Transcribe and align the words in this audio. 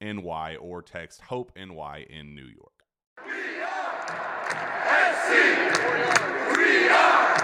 NY 0.00 0.56
or 0.60 0.80
text 0.80 1.22
Hope 1.22 1.50
NY 1.56 2.06
in 2.08 2.34
New 2.34 2.46
York. 2.46 2.84
We 3.26 3.60
are 3.62 5.12
SC. 5.12 5.30
We 6.56 6.88
are 6.88 7.36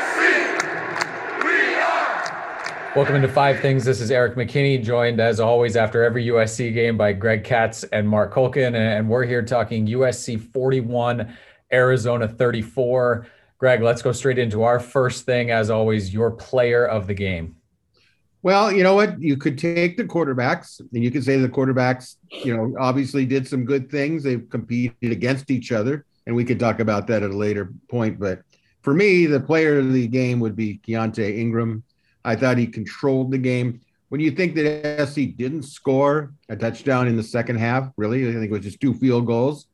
SC. 0.00 0.18
We 1.44 1.74
are. 1.74 2.92
Welcome 2.96 3.16
into 3.16 3.28
Five 3.28 3.60
Things. 3.60 3.84
This 3.84 4.00
is 4.00 4.10
Erik 4.10 4.36
McKinney, 4.36 4.82
joined 4.82 5.20
as 5.20 5.38
always 5.38 5.76
after 5.76 6.02
every 6.02 6.26
USC 6.28 6.72
game 6.72 6.96
by 6.96 7.12
Greg 7.12 7.44
Katz 7.44 7.84
and 7.84 8.08
Marc 8.08 8.32
Kulkin. 8.32 8.74
And 8.74 9.10
we're 9.10 9.26
here 9.26 9.42
talking 9.42 9.86
USC 9.86 10.40
41, 10.40 11.36
Arizona 11.70 12.26
34. 12.26 13.26
Greg, 13.58 13.82
let's 13.82 14.00
go 14.00 14.12
straight 14.12 14.38
into 14.38 14.62
our 14.62 14.80
first 14.80 15.26
thing. 15.26 15.50
As 15.50 15.68
always, 15.68 16.14
your 16.14 16.30
player 16.30 16.86
of 16.86 17.06
the 17.06 17.14
game. 17.14 17.56
Well, 18.42 18.72
you 18.72 18.82
know 18.82 18.94
what? 18.94 19.20
You 19.20 19.36
could 19.36 19.58
take 19.58 19.96
the 19.96 20.04
quarterbacks 20.04 20.80
and 20.80 21.04
you 21.04 21.10
could 21.10 21.24
say 21.24 21.36
the 21.36 21.48
quarterbacks, 21.48 22.16
you 22.30 22.56
know, 22.56 22.74
obviously 22.80 23.26
did 23.26 23.46
some 23.46 23.64
good 23.64 23.90
things. 23.90 24.22
They've 24.22 24.48
competed 24.48 25.12
against 25.12 25.50
each 25.50 25.72
other, 25.72 26.06
and 26.26 26.34
we 26.34 26.44
could 26.44 26.58
talk 26.58 26.80
about 26.80 27.06
that 27.08 27.22
at 27.22 27.30
a 27.30 27.36
later 27.36 27.72
point. 27.90 28.18
But 28.18 28.42
for 28.80 28.94
me, 28.94 29.26
the 29.26 29.40
player 29.40 29.78
of 29.78 29.92
the 29.92 30.06
game 30.06 30.40
would 30.40 30.56
be 30.56 30.80
Keaontay 30.86 31.38
Ingram. 31.38 31.82
I 32.24 32.34
thought 32.34 32.56
he 32.56 32.66
controlled 32.66 33.30
the 33.30 33.38
game. 33.38 33.80
When 34.08 34.20
you 34.20 34.30
think 34.30 34.54
that 34.54 35.06
SC 35.06 35.36
didn't 35.36 35.64
score 35.64 36.32
a 36.48 36.56
touchdown 36.56 37.08
in 37.08 37.16
the 37.16 37.22
second 37.22 37.56
half, 37.56 37.92
really, 37.96 38.28
I 38.28 38.32
think 38.32 38.46
it 38.46 38.50
was 38.50 38.62
just 38.62 38.80
two 38.80 38.94
field 38.94 39.26
goals. 39.26 39.66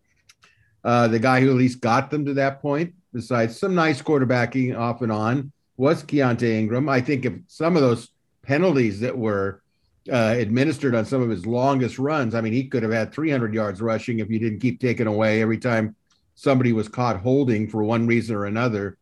Uh, 0.85 1.09
the 1.09 1.19
guy 1.19 1.41
who 1.41 1.51
at 1.51 1.57
least 1.57 1.81
got 1.81 2.11
them 2.11 2.25
to 2.27 2.35
that 2.35 2.61
point, 2.61 2.95
besides 3.13 3.59
some 3.59 3.75
nice 3.75 4.03
quarterbacking 4.03 4.77
off 4.77 5.03
and 5.03 5.11
on, 5.11 5.53
was 5.77 6.03
Keaontay 6.03 6.59
Ingram. 6.59 6.89
I 6.89 7.01
think 7.01 7.25
if 7.25 7.35
some 7.47 7.77
of 7.77 7.83
those 7.83 8.09
penalties 8.47 9.01
that 9.01 9.17
were 9.17 9.63
uh, 10.11 10.35
administered 10.39 10.95
on 10.95 11.05
some 11.05 11.21
of 11.21 11.29
his 11.29 11.47
longest 11.47 11.99
runs. 11.99 12.35
I 12.35 12.41
mean, 12.41 12.53
he 12.53 12.69
could 12.69 12.83
have 12.83 12.93
had 12.93 13.13
300 13.13 13.53
yards 13.53 13.83
rushing 13.83 14.21
if 14.21 14.31
you 14.31 14.39
didn't 14.39 14.61
keep 14.61 14.81
taking 14.81 15.07
away 15.07 15.43
every 15.43 15.59
time 15.59 15.97
somebody 16.37 16.73
was 16.73 16.89
caught 16.89 17.21
holding 17.21 17.69
for 17.69 17.83
one 17.83 18.07
reason 18.07 18.37
or 18.37 18.47
another. 18.47 18.99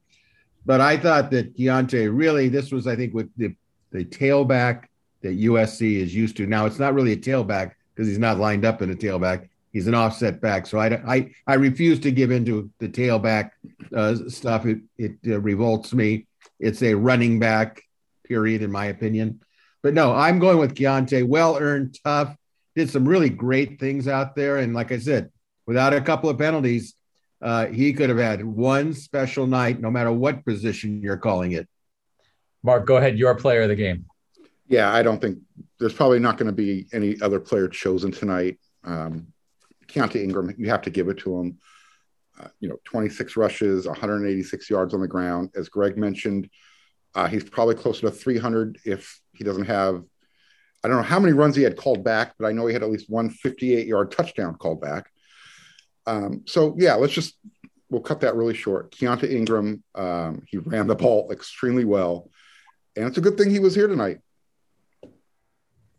But 0.64 0.80
I 0.80 0.96
thought 0.96 1.30
that 1.32 1.56
Keaontay 1.56 2.10
really, 2.16 2.48
this 2.48 2.72
was, 2.72 2.86
I 2.86 2.96
think, 2.96 3.12
with 3.12 3.30
the, 3.36 3.54
the 3.90 4.04
tailback 4.04 4.84
that 5.20 5.38
USC 5.38 5.96
is 5.96 6.14
used 6.14 6.36
to. 6.38 6.46
Now, 6.46 6.64
it's 6.64 6.78
not 6.78 6.94
really 6.94 7.12
a 7.12 7.16
tailback 7.16 7.72
because 7.94 8.08
he's 8.08 8.18
not 8.18 8.38
lined 8.38 8.64
up 8.64 8.80
in 8.80 8.90
a 8.90 8.94
tailback. 8.94 9.48
He's 9.72 9.88
an 9.88 9.94
offset 9.94 10.40
back. 10.40 10.66
So 10.66 10.78
I, 10.78 11.02
I, 11.06 11.30
I 11.46 11.54
refuse 11.54 12.00
to 12.00 12.12
give 12.12 12.30
into 12.30 12.70
the 12.78 12.88
tailback 12.88 13.50
uh, 13.94 14.16
stuff. 14.28 14.64
It, 14.64 14.80
it 14.96 15.16
uh, 15.26 15.40
revolts 15.40 15.92
me. 15.92 16.26
It's 16.60 16.82
a 16.82 16.94
running 16.94 17.38
back 17.38 17.82
period, 18.24 18.62
in 18.62 18.72
my 18.72 18.86
opinion. 18.86 19.40
But 19.82 19.94
no, 19.94 20.14
I'm 20.14 20.38
going 20.38 20.58
with 20.58 20.74
Keaontay. 20.74 21.26
Well 21.26 21.58
earned, 21.58 21.98
tough, 22.04 22.34
did 22.74 22.90
some 22.90 23.06
really 23.06 23.28
great 23.28 23.78
things 23.78 24.08
out 24.08 24.34
there. 24.34 24.56
And 24.58 24.74
like 24.74 24.92
I 24.92 24.98
said, 24.98 25.30
without 25.66 25.92
a 25.92 26.00
couple 26.00 26.30
of 26.30 26.38
penalties, 26.38 26.94
uh, 27.42 27.66
he 27.66 27.92
could 27.92 28.08
have 28.08 28.18
had 28.18 28.44
one 28.44 28.94
special 28.94 29.46
night, 29.46 29.80
no 29.80 29.90
matter 29.90 30.10
what 30.10 30.44
position 30.44 31.02
you're 31.02 31.18
calling 31.18 31.52
it. 31.52 31.68
Marc, 32.62 32.86
go 32.86 32.96
ahead. 32.96 33.18
Your 33.18 33.34
player 33.34 33.62
of 33.62 33.68
the 33.68 33.76
game. 33.76 34.06
Yeah, 34.66 34.90
I 34.90 35.02
don't 35.02 35.20
think 35.20 35.38
there's 35.78 35.92
probably 35.92 36.18
not 36.18 36.38
going 36.38 36.46
to 36.46 36.54
be 36.54 36.86
any 36.92 37.20
other 37.20 37.38
player 37.38 37.68
chosen 37.68 38.10
tonight. 38.10 38.58
Um, 38.82 39.26
Keaontay 39.86 40.22
Ingram, 40.22 40.54
you 40.56 40.70
have 40.70 40.82
to 40.82 40.90
give 40.90 41.08
it 41.08 41.18
to 41.18 41.38
him. 41.38 41.58
Uh, 42.40 42.48
you 42.58 42.68
know, 42.68 42.78
26 42.84 43.36
rushes, 43.36 43.86
186 43.86 44.70
yards 44.70 44.94
on 44.94 45.00
the 45.00 45.06
ground. 45.06 45.50
As 45.54 45.68
Greg 45.68 45.98
mentioned, 45.98 46.48
uh, 47.14 47.28
he's 47.28 47.48
probably 47.48 47.74
closer 47.74 48.02
to 48.02 48.10
300 48.10 48.78
if 48.84 49.20
he 49.32 49.44
doesn't 49.44 49.66
have. 49.66 50.02
I 50.82 50.88
don't 50.88 50.98
know 50.98 51.02
how 51.02 51.20
many 51.20 51.32
runs 51.32 51.56
he 51.56 51.62
had 51.62 51.76
called 51.76 52.04
back, 52.04 52.34
but 52.38 52.46
I 52.46 52.52
know 52.52 52.66
he 52.66 52.74
had 52.74 52.82
at 52.82 52.90
least 52.90 53.08
one 53.08 53.30
58 53.30 53.86
yard 53.86 54.10
touchdown 54.10 54.56
called 54.56 54.80
back. 54.80 55.10
Um, 56.06 56.42
so 56.46 56.74
yeah, 56.78 56.94
let's 56.94 57.12
just 57.12 57.36
we'll 57.88 58.02
cut 58.02 58.20
that 58.20 58.34
really 58.34 58.54
short. 58.54 58.90
Keaontay 58.90 59.30
Ingram, 59.32 59.82
um, 59.94 60.42
he 60.46 60.58
ran 60.58 60.86
the 60.86 60.94
ball 60.94 61.30
extremely 61.32 61.84
well, 61.84 62.30
and 62.96 63.06
it's 63.06 63.18
a 63.18 63.22
good 63.22 63.38
thing 63.38 63.50
he 63.50 63.60
was 63.60 63.74
here 63.74 63.88
tonight. 63.88 64.18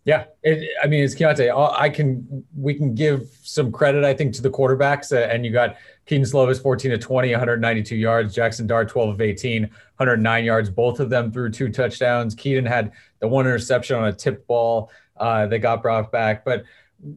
Yeah, 0.06 0.25
it, 0.44 0.69
I 0.84 0.88
mean, 0.88 1.04
it's 1.04 1.16
Keaontay. 1.16 1.52
I 1.80 1.90
can 1.90 2.46
we 2.56 2.75
can 2.75 2.94
give 2.94 3.28
some 3.42 3.72
credit, 3.72 4.04
I 4.04 4.13
think, 4.13 4.36
to 4.36 4.42
the 4.44 4.52
quarterbacks, 4.52 5.12
uh, 5.12 5.28
and 5.28 5.44
you 5.44 5.52
got 5.52 5.78
Kedon 6.06 6.25
Slovis, 6.25 6.62
14 6.62 6.92
to 6.92 6.98
20, 7.00 7.31
192 7.31 7.96
yards. 7.96 8.36
Jackson 8.36 8.68
Dart, 8.68 8.88
12 8.88 9.10
of 9.10 9.22
18, 9.22 9.63
109 9.63 10.46
yards. 10.46 10.69
Both 10.69 11.00
of 11.00 11.10
them 11.10 11.31
threw 11.31 11.50
two 11.50 11.69
touchdowns. 11.69 12.36
Kedon 12.36 12.68
had 12.68 12.92
the 13.19 13.28
one 13.28 13.48
interception 13.48 13.98
on 13.98 14.07
a 14.07 14.13
tip 14.13 14.46
ball 14.46 14.92
uh, 15.18 15.48
that 15.48 15.60
got 15.60 15.81
brought 15.81 16.12
back. 16.12 16.46
But 16.46 16.66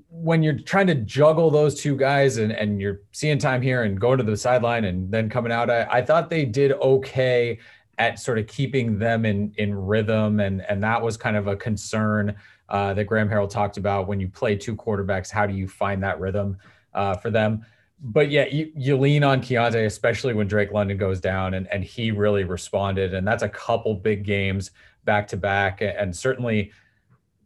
when 0.09 0.43
you're 0.43 0.59
trying 0.59 0.87
to 0.87 0.95
juggle 0.95 1.51
those 1.51 1.79
two 1.79 1.95
guys 1.95 2.39
and, 2.39 2.53
and 2.53 2.81
you're 2.81 3.03
seeing 3.13 3.39
time 3.39 3.61
here 3.61 3.83
and 3.83 4.01
going 4.01 4.17
to 4.17 4.25
the 4.25 4.37
sideline 4.37 4.85
and 4.85 5.11
then 5.11 5.29
coming 5.29 5.53
out, 5.53 5.69
I, 5.69 5.87
I 5.91 6.03
thought 6.03 6.31
they 6.31 6.47
did 6.47 6.73
okay 6.73 7.59
at 7.99 8.19
sort 8.19 8.39
of 8.39 8.47
keeping 8.47 8.99
them 8.99 9.27
in 9.27 9.53
in 9.59 9.75
rhythm, 9.75 10.41
and 10.41 10.63
and 10.63 10.83
that 10.83 11.03
was 11.03 11.17
kind 11.17 11.37
of 11.37 11.49
a 11.49 11.57
concern 11.57 12.35
uh, 12.69 12.95
that 12.95 13.05
Graham 13.05 13.29
Harrell 13.29 13.49
talked 13.49 13.77
about. 13.77 14.09
When 14.09 14.21
you 14.21 14.29
play 14.29 14.57
two 14.57 14.77
quarterbacks, 14.77 15.31
how 15.31 15.47
do 15.47 15.55
you 15.55 15.69
find 15.69 16.03
that 16.03 16.21
rhythm 16.21 16.59
uh, 16.95 17.15
for 17.17 17.31
them? 17.31 17.65
but 18.01 18.31
yeah, 18.31 18.47
you, 18.47 18.71
you 18.77 18.97
lean 18.97 19.25
on 19.25 19.41
Keaontay, 19.41 19.85
especially 19.85 20.33
when 20.33 20.47
Drake 20.47 20.71
London 20.71 20.97
goes 20.97 21.21
down, 21.21 21.55
and, 21.55 21.67
and 21.73 21.83
he 21.83 22.13
really 22.13 22.45
responded. 22.45 23.13
And 23.13 23.27
that's 23.27 23.43
a 23.43 23.49
couple 23.49 23.93
big 23.95 24.25
games 24.25 24.71
back 25.05 25.27
to 25.29 25.37
back. 25.37 25.81
And 25.81 26.15
certainly 26.15 26.71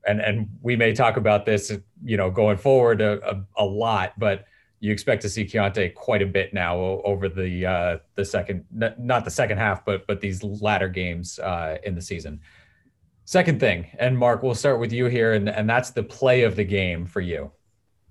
and 0.06 0.20
and 0.20 0.48
we 0.62 0.76
may 0.76 0.92
talk 0.92 1.16
about 1.16 1.46
this, 1.46 1.72
you 2.04 2.16
know, 2.16 2.30
going 2.30 2.56
forward 2.56 3.00
a, 3.00 3.30
a, 3.30 3.44
a 3.56 3.64
lot, 3.64 4.18
but 4.18 4.46
you 4.80 4.92
expect 4.92 5.22
to 5.22 5.28
see 5.28 5.44
Keaontay 5.44 5.94
quite 5.94 6.22
a 6.22 6.26
bit 6.26 6.52
now 6.52 6.76
over 6.76 7.28
the 7.28 7.66
uh, 7.66 7.98
the 8.14 8.24
second, 8.24 8.64
not 8.70 9.24
the 9.24 9.30
second 9.30 9.58
half, 9.58 9.84
but 9.84 10.06
but 10.06 10.20
these 10.20 10.42
latter 10.42 10.88
games 10.88 11.38
uh, 11.38 11.78
in 11.84 11.94
the 11.94 12.02
season. 12.02 12.40
Second 13.32 13.60
thing, 13.60 13.86
and 13.98 14.18
Marc, 14.18 14.42
we'll 14.42 14.54
start 14.54 14.78
with 14.78 14.92
you 14.92 15.06
here, 15.06 15.32
and 15.32 15.48
and 15.48 15.66
that's 15.66 15.88
the 15.88 16.02
play 16.02 16.42
of 16.42 16.54
the 16.54 16.64
game 16.64 17.06
for 17.06 17.22
you. 17.22 17.50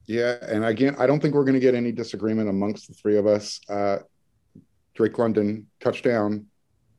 Yeah, 0.07 0.38
and 0.41 0.65
again, 0.65 0.95
I 0.97 1.06
don't 1.06 1.19
think 1.19 1.35
we're 1.35 1.44
going 1.44 1.53
to 1.53 1.59
get 1.59 1.75
any 1.75 1.91
disagreement 1.91 2.50
amongst 2.50 2.88
the 2.88 2.95
three 2.95 3.18
of 3.18 3.27
us. 3.27 3.62
Uh, 3.69 4.00
Drake 4.95 5.19
London 5.19 5.68
touchdown, 5.79 6.47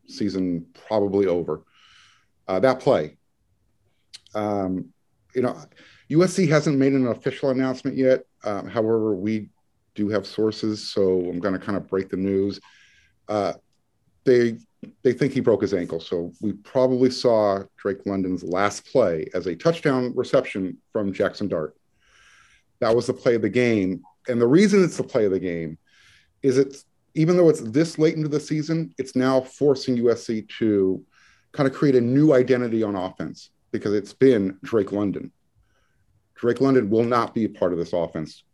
season 0.07 0.67
probably 0.87 1.27
over. 1.27 1.65
Uh, 2.47 2.61
that 2.61 2.79
play, 2.79 3.17
um, 4.37 4.91
you 5.35 5.43
know, 5.43 5.61
USC 6.09 6.49
hasn't 6.49 6.79
made 6.79 6.93
an 6.93 7.09
official 7.09 7.51
announcement 7.51 7.97
yet. 7.97 8.21
Um, 8.45 8.69
however, 8.69 9.17
we 9.17 9.49
do 9.97 10.09
have 10.11 10.29
sources, 10.29 10.81
so 10.93 11.29
I'm 11.29 11.41
going 11.41 11.55
to 11.55 11.67
kind 11.67 11.77
of 11.77 11.89
break 11.89 12.09
the 12.09 12.19
news. 12.19 12.61
Uh, 13.29 13.55
they 14.23 14.59
they 15.03 15.13
think 15.13 15.33
he 15.33 15.41
broke 15.41 15.63
his 15.63 15.75
ankle, 15.75 16.01
so 16.01 16.33
we 16.41 16.53
probably 16.53 17.11
saw 17.11 17.63
Drake 17.77 18.05
London's 18.07 18.43
last 18.43 18.87
play 18.87 19.29
as 19.35 19.47
a 19.47 19.55
touchdown 19.55 20.13
reception 20.15 20.77
from 20.93 21.13
Jackson 21.13 21.49
Dart. 21.49 21.77
That 22.81 22.95
was 22.95 23.07
the 23.07 23.15
play 23.15 23.37
of 23.37 23.43
the 23.43 23.49
game, 23.49 24.03
and 24.29 24.41
the 24.41 24.47
reason 24.47 24.83
it's 24.83 24.97
the 24.97 25.05
play 25.05 25.25
of 25.25 25.33
the 25.33 25.41
game 25.41 25.79
is 26.43 26.59
it's 26.59 26.85
even 27.15 27.37
though 27.37 27.49
it's 27.49 27.61
this 27.61 27.99
late 27.99 28.17
into 28.17 28.29
the 28.29 28.41
season, 28.41 28.95
it's 28.99 29.15
now 29.15 29.41
forcing 29.41 29.97
USC 29.99 30.49
to 30.59 31.05
kind 31.53 31.69
of 31.69 31.75
create 31.75 31.95
a 31.95 32.01
new 32.01 32.33
identity 32.33 32.83
on 32.83 32.97
offense 32.97 33.51
because 33.71 33.93
it's 33.93 34.15
been 34.15 34.59
Drake 34.63 34.93
London. 34.93 35.31
Drake 36.35 36.61
London 36.61 36.91
will 36.91 37.05
not 37.05 37.35
be 37.35 37.45
a 37.45 37.49
part 37.49 37.73
of 37.73 37.79
this 37.79 37.93
offense. 37.93 38.45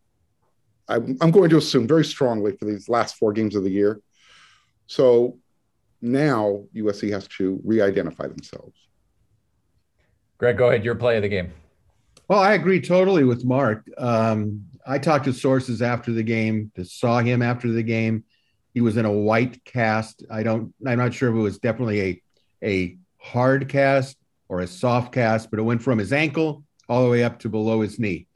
I'm, 0.89 1.17
I'm 1.21 1.31
going 1.31 1.51
to 1.51 1.57
assume 1.57 1.87
very 1.87 2.05
strongly 2.05 2.53
for 2.57 2.65
these 2.65 2.89
last 2.89 3.17
four 3.17 3.33
games 3.33 3.55
of 3.55 3.63
the 3.63 3.71
year. 3.71 4.01
So 4.87 5.39
now 6.01 6.65
USC 6.75 7.11
has 7.11 7.27
to 7.29 7.61
re 7.65 7.81
identify 7.81 8.27
themselves. 8.27 8.77
Greg, 10.39 10.57
go 10.57 10.69
ahead. 10.69 10.85
Your 10.85 10.95
play 10.95 11.17
of 11.17 11.23
the 11.23 11.29
game. 11.29 11.53
Well, 12.29 12.41
I 12.41 12.53
agree 12.53 12.81
totally 12.81 13.25
with 13.25 13.45
Marc. 13.45 13.89
Um, 13.97 14.65
I 14.87 14.99
talked 14.99 15.25
to 15.25 15.33
sources 15.33 15.83
after 15.83 16.13
the 16.13 16.23
game, 16.23 16.71
that 16.77 16.87
saw 16.87 17.21
him 17.21 17.43
after 17.43 17.71
the 17.71 17.83
game. 17.83 18.25
He 18.75 18.81
was 18.81 18.97
in 18.97 19.05
a 19.05 19.13
white 19.13 19.65
cast. 19.65 20.23
I 20.31 20.43
don't. 20.43 20.73
I'm 20.87 20.99
not 20.99 21.15
sure 21.15 21.31
if 21.31 21.35
it 21.35 21.39
was 21.39 21.59
definitely 21.59 22.01
a 22.01 22.23
a 22.63 22.99
hard 23.19 23.69
cast 23.69 24.17
or 24.49 24.61
a 24.61 24.67
soft 24.67 25.13
cast, 25.13 25.51
but 25.51 25.59
it 25.59 25.63
went 25.63 25.83
from 25.83 25.99
his 25.99 26.13
ankle 26.13 26.65
all 26.89 27.05
the 27.05 27.11
way 27.11 27.25
up 27.25 27.39
to 27.41 27.49
below 27.49 27.81
his 27.81 27.99
knee. 27.99 28.27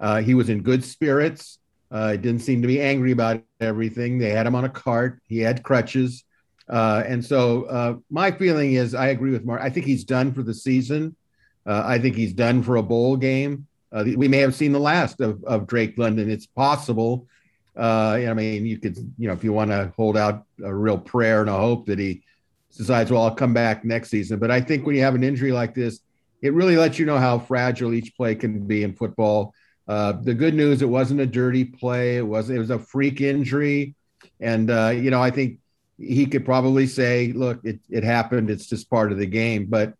Uh, 0.00 0.20
he 0.20 0.34
was 0.34 0.48
in 0.48 0.62
good 0.62 0.84
spirits. 0.84 1.58
Uh, 1.90 2.12
didn't 2.12 2.40
seem 2.40 2.62
to 2.62 2.68
be 2.68 2.80
angry 2.80 3.12
about 3.12 3.42
everything. 3.60 4.18
They 4.18 4.30
had 4.30 4.46
him 4.46 4.54
on 4.54 4.64
a 4.64 4.68
cart. 4.68 5.20
He 5.26 5.38
had 5.38 5.62
crutches, 5.62 6.24
uh, 6.68 7.02
and 7.06 7.24
so 7.24 7.64
uh, 7.64 7.96
my 8.10 8.30
feeling 8.30 8.74
is 8.74 8.94
I 8.94 9.08
agree 9.08 9.30
with 9.30 9.44
Marc. 9.44 9.62
I 9.62 9.70
think 9.70 9.86
he's 9.86 10.04
done 10.04 10.32
for 10.32 10.42
the 10.42 10.54
season. 10.54 11.16
Uh, 11.66 11.82
I 11.84 11.98
think 11.98 12.16
he's 12.16 12.32
done 12.32 12.62
for 12.62 12.76
a 12.76 12.82
bowl 12.82 13.16
game. 13.16 13.66
Uh, 13.90 14.04
we 14.16 14.28
may 14.28 14.38
have 14.38 14.54
seen 14.54 14.72
the 14.72 14.78
last 14.78 15.20
of, 15.20 15.42
of 15.44 15.66
Drake 15.66 15.96
London. 15.96 16.30
It's 16.30 16.46
possible 16.46 17.26
uh, 17.78 18.26
I 18.28 18.34
mean, 18.34 18.66
you 18.66 18.76
could, 18.78 18.98
you 19.18 19.28
know, 19.28 19.34
if 19.34 19.44
you 19.44 19.52
want 19.52 19.70
to 19.70 19.92
hold 19.96 20.16
out 20.16 20.44
a 20.64 20.74
real 20.74 20.98
prayer 20.98 21.40
and 21.40 21.48
a 21.48 21.56
hope 21.56 21.86
that 21.86 21.98
he 21.98 22.22
decides, 22.76 23.10
well, 23.10 23.22
I'll 23.22 23.34
come 23.34 23.54
back 23.54 23.84
next 23.84 24.10
season. 24.10 24.40
But 24.40 24.50
I 24.50 24.60
think 24.60 24.84
when 24.84 24.96
you 24.96 25.02
have 25.02 25.14
an 25.14 25.22
injury 25.22 25.52
like 25.52 25.74
this, 25.74 26.00
it 26.42 26.52
really 26.54 26.76
lets 26.76 26.98
you 26.98 27.06
know 27.06 27.18
how 27.18 27.38
fragile 27.38 27.94
each 27.94 28.16
play 28.16 28.34
can 28.34 28.66
be 28.66 28.82
in 28.82 28.94
football. 28.94 29.54
The 29.86 30.34
good 30.36 30.54
news, 30.54 30.82
it 30.82 30.88
wasn't 30.88 31.20
a 31.20 31.26
dirty 31.26 31.64
play. 31.64 32.16
It 32.16 32.26
was 32.26 32.50
it 32.50 32.58
was 32.58 32.70
a 32.70 32.78
freak 32.78 33.20
injury, 33.20 33.94
and 34.40 34.68
you 34.68 35.10
know 35.10 35.22
I 35.22 35.30
think 35.30 35.58
he 35.98 36.26
could 36.26 36.44
probably 36.44 36.86
say, 36.86 37.32
"Look, 37.32 37.64
it 37.64 37.80
it 37.90 38.04
happened. 38.04 38.50
It's 38.50 38.66
just 38.66 38.90
part 38.90 39.12
of 39.12 39.18
the 39.18 39.26
game." 39.26 39.66
But 39.66 39.94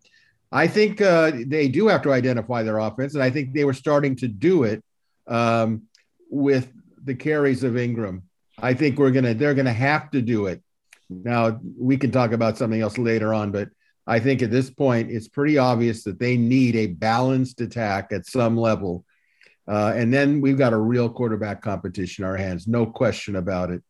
I 0.51 0.67
think 0.67 1.01
uh, 1.01 1.33
they 1.47 1.69
do 1.69 1.89
have 1.89 2.03
to 2.03 2.13
identify 2.13 2.63
their 2.63 2.79
offense, 2.79 3.15
and 3.15 3.23
I 3.23 3.31
think 3.31 3.53
they 3.53 3.65
were 3.65 3.75
starting 3.75 4.17
to 4.17 4.29
do 4.29 4.65
it 4.65 4.83
um, 5.27 5.83
with 6.31 6.73
the 7.05 7.15
carries 7.15 7.65
of 7.65 7.77
Ingram. 7.77 8.23
I 8.61 8.75
think 8.75 8.99
we're 8.99 9.11
gonna 9.11 9.35
they're 9.35 9.55
gonna 9.55 9.73
have 9.73 10.11
to 10.13 10.23
do 10.23 10.47
it. 10.47 10.63
Now 11.11 11.61
we 11.79 11.97
can 11.97 12.11
talk 12.11 12.33
about 12.33 12.59
something 12.59 12.81
else 12.81 12.99
later 12.99 13.35
on, 13.35 13.51
but 13.51 13.71
I 14.07 14.21
think 14.21 14.43
at 14.43 14.51
this 14.51 14.71
point 14.71 15.11
it's 15.11 15.29
pretty 15.29 15.59
obvious 15.59 16.05
that 16.05 16.19
they 16.19 16.37
need 16.37 16.77
a 16.77 16.87
balanced 16.87 17.61
attack 17.61 18.11
at 18.11 18.27
some 18.27 18.57
level. 18.57 19.05
Uh, 19.67 19.93
and 19.95 20.13
then 20.13 20.41
we've 20.41 20.57
got 20.57 20.73
a 20.73 20.79
real 20.79 21.11
quarterback 21.11 21.61
competition 21.61 22.25
in 22.25 22.31
our 22.31 22.37
hands, 22.37 22.67
no 22.67 22.87
question 22.87 23.37
about 23.37 23.71
it. 23.71 23.83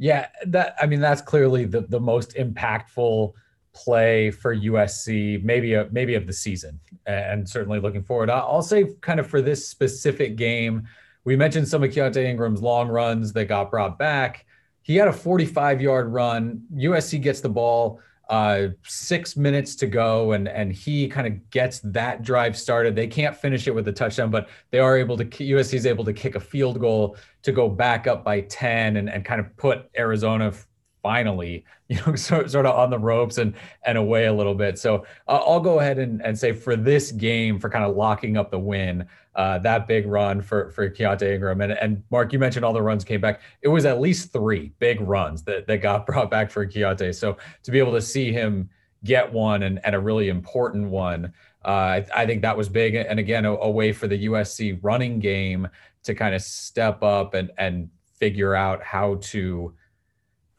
Yeah, 0.00 0.28
that 0.46 0.76
I 0.80 0.86
mean 0.86 0.98
that's 0.98 1.20
clearly 1.20 1.66
the 1.66 1.82
the 1.82 2.00
most 2.00 2.34
impactful 2.34 3.34
play 3.74 4.30
for 4.30 4.56
USC, 4.56 5.44
maybe 5.44 5.74
a, 5.74 5.88
maybe 5.92 6.14
of 6.14 6.26
the 6.26 6.32
season, 6.32 6.80
and 7.04 7.46
certainly 7.46 7.80
looking 7.80 8.02
forward. 8.02 8.30
I'll 8.30 8.62
say 8.62 8.94
kind 9.02 9.20
of 9.20 9.26
for 9.26 9.42
this 9.42 9.68
specific 9.68 10.36
game, 10.36 10.88
we 11.24 11.36
mentioned 11.36 11.68
some 11.68 11.84
of 11.84 11.90
Keaontay 11.90 12.24
Ingram's 12.24 12.62
long 12.62 12.88
runs 12.88 13.34
that 13.34 13.44
got 13.44 13.70
brought 13.70 13.98
back. 13.98 14.46
He 14.80 14.96
had 14.96 15.06
a 15.06 15.12
45 15.12 15.82
yard 15.82 16.08
run. 16.10 16.62
USC 16.74 17.20
gets 17.20 17.42
the 17.42 17.50
ball, 17.50 18.00
uh, 18.30 18.68
six 18.84 19.36
minutes 19.36 19.74
to 19.74 19.86
go, 19.86 20.32
and 20.32 20.48
and 20.48 20.72
he 20.72 21.08
kind 21.08 21.26
of 21.26 21.50
gets 21.50 21.80
that 21.80 22.22
drive 22.22 22.56
started. 22.56 22.94
They 22.94 23.08
can't 23.08 23.36
finish 23.36 23.66
it 23.66 23.74
with 23.74 23.86
a 23.88 23.92
touchdown, 23.92 24.30
but 24.30 24.48
they 24.70 24.78
are 24.78 24.96
able 24.96 25.16
to. 25.16 25.24
USC 25.24 25.74
is 25.74 25.84
able 25.84 26.04
to 26.04 26.12
kick 26.12 26.36
a 26.36 26.40
field 26.40 26.78
goal 26.78 27.16
to 27.42 27.52
go 27.52 27.68
back 27.68 28.06
up 28.06 28.24
by 28.24 28.42
10 28.42 28.96
and, 28.96 29.10
and 29.10 29.24
kind 29.24 29.40
of 29.40 29.56
put 29.56 29.90
Arizona 29.96 30.52
finally, 31.02 31.64
you 31.88 31.98
know, 32.06 32.14
sort, 32.14 32.54
of 32.54 32.66
on 32.66 32.90
the 32.90 32.98
ropes 32.98 33.38
and 33.38 33.54
and 33.84 33.98
away 33.98 34.26
a 34.26 34.32
little 34.32 34.54
bit. 34.54 34.78
So 34.78 35.06
uh, 35.28 35.40
I'll 35.46 35.60
go 35.60 35.80
ahead 35.80 35.98
and, 35.98 36.22
and 36.22 36.38
say 36.38 36.52
for 36.52 36.76
this 36.76 37.12
game, 37.12 37.58
for 37.58 37.68
kind 37.68 37.84
of 37.84 37.96
locking 37.96 38.36
up 38.36 38.50
the 38.50 38.58
win, 38.58 39.06
uh, 39.34 39.58
that 39.58 39.86
big 39.86 40.06
run 40.06 40.40
for 40.40 40.70
for 40.70 40.88
Keaontay 40.88 41.34
Ingram 41.34 41.60
and 41.60 41.72
and 41.72 42.02
Marc, 42.10 42.32
you 42.32 42.38
mentioned 42.38 42.64
all 42.64 42.72
the 42.72 42.82
runs 42.82 43.04
came 43.04 43.20
back. 43.20 43.40
It 43.62 43.68
was 43.68 43.84
at 43.84 44.00
least 44.00 44.32
three 44.32 44.72
big 44.78 45.00
runs 45.00 45.42
that 45.44 45.66
that 45.66 45.78
got 45.78 46.06
brought 46.06 46.30
back 46.30 46.50
for 46.50 46.66
Keaontay. 46.66 47.14
So 47.14 47.36
to 47.62 47.70
be 47.70 47.78
able 47.78 47.92
to 47.92 48.02
see 48.02 48.32
him 48.32 48.70
get 49.04 49.32
one 49.32 49.62
and, 49.62 49.80
and 49.84 49.94
a 49.94 50.00
really 50.00 50.28
important 50.28 50.90
one. 50.90 51.32
Uh, 51.64 51.68
I, 51.68 52.06
I, 52.14 52.26
think 52.26 52.42
that 52.42 52.56
was 52.56 52.68
big, 52.68 52.94
and 52.94 53.18
again, 53.18 53.44
a, 53.44 53.52
a 53.52 53.70
way 53.70 53.92
for 53.92 54.06
the 54.06 54.26
USC 54.26 54.78
running 54.82 55.20
game 55.20 55.68
to 56.04 56.14
kind 56.14 56.34
of 56.34 56.40
step 56.40 57.02
up 57.02 57.34
and 57.34 57.50
and 57.58 57.90
figure 58.18 58.54
out 58.54 58.82
how 58.82 59.16
to 59.16 59.74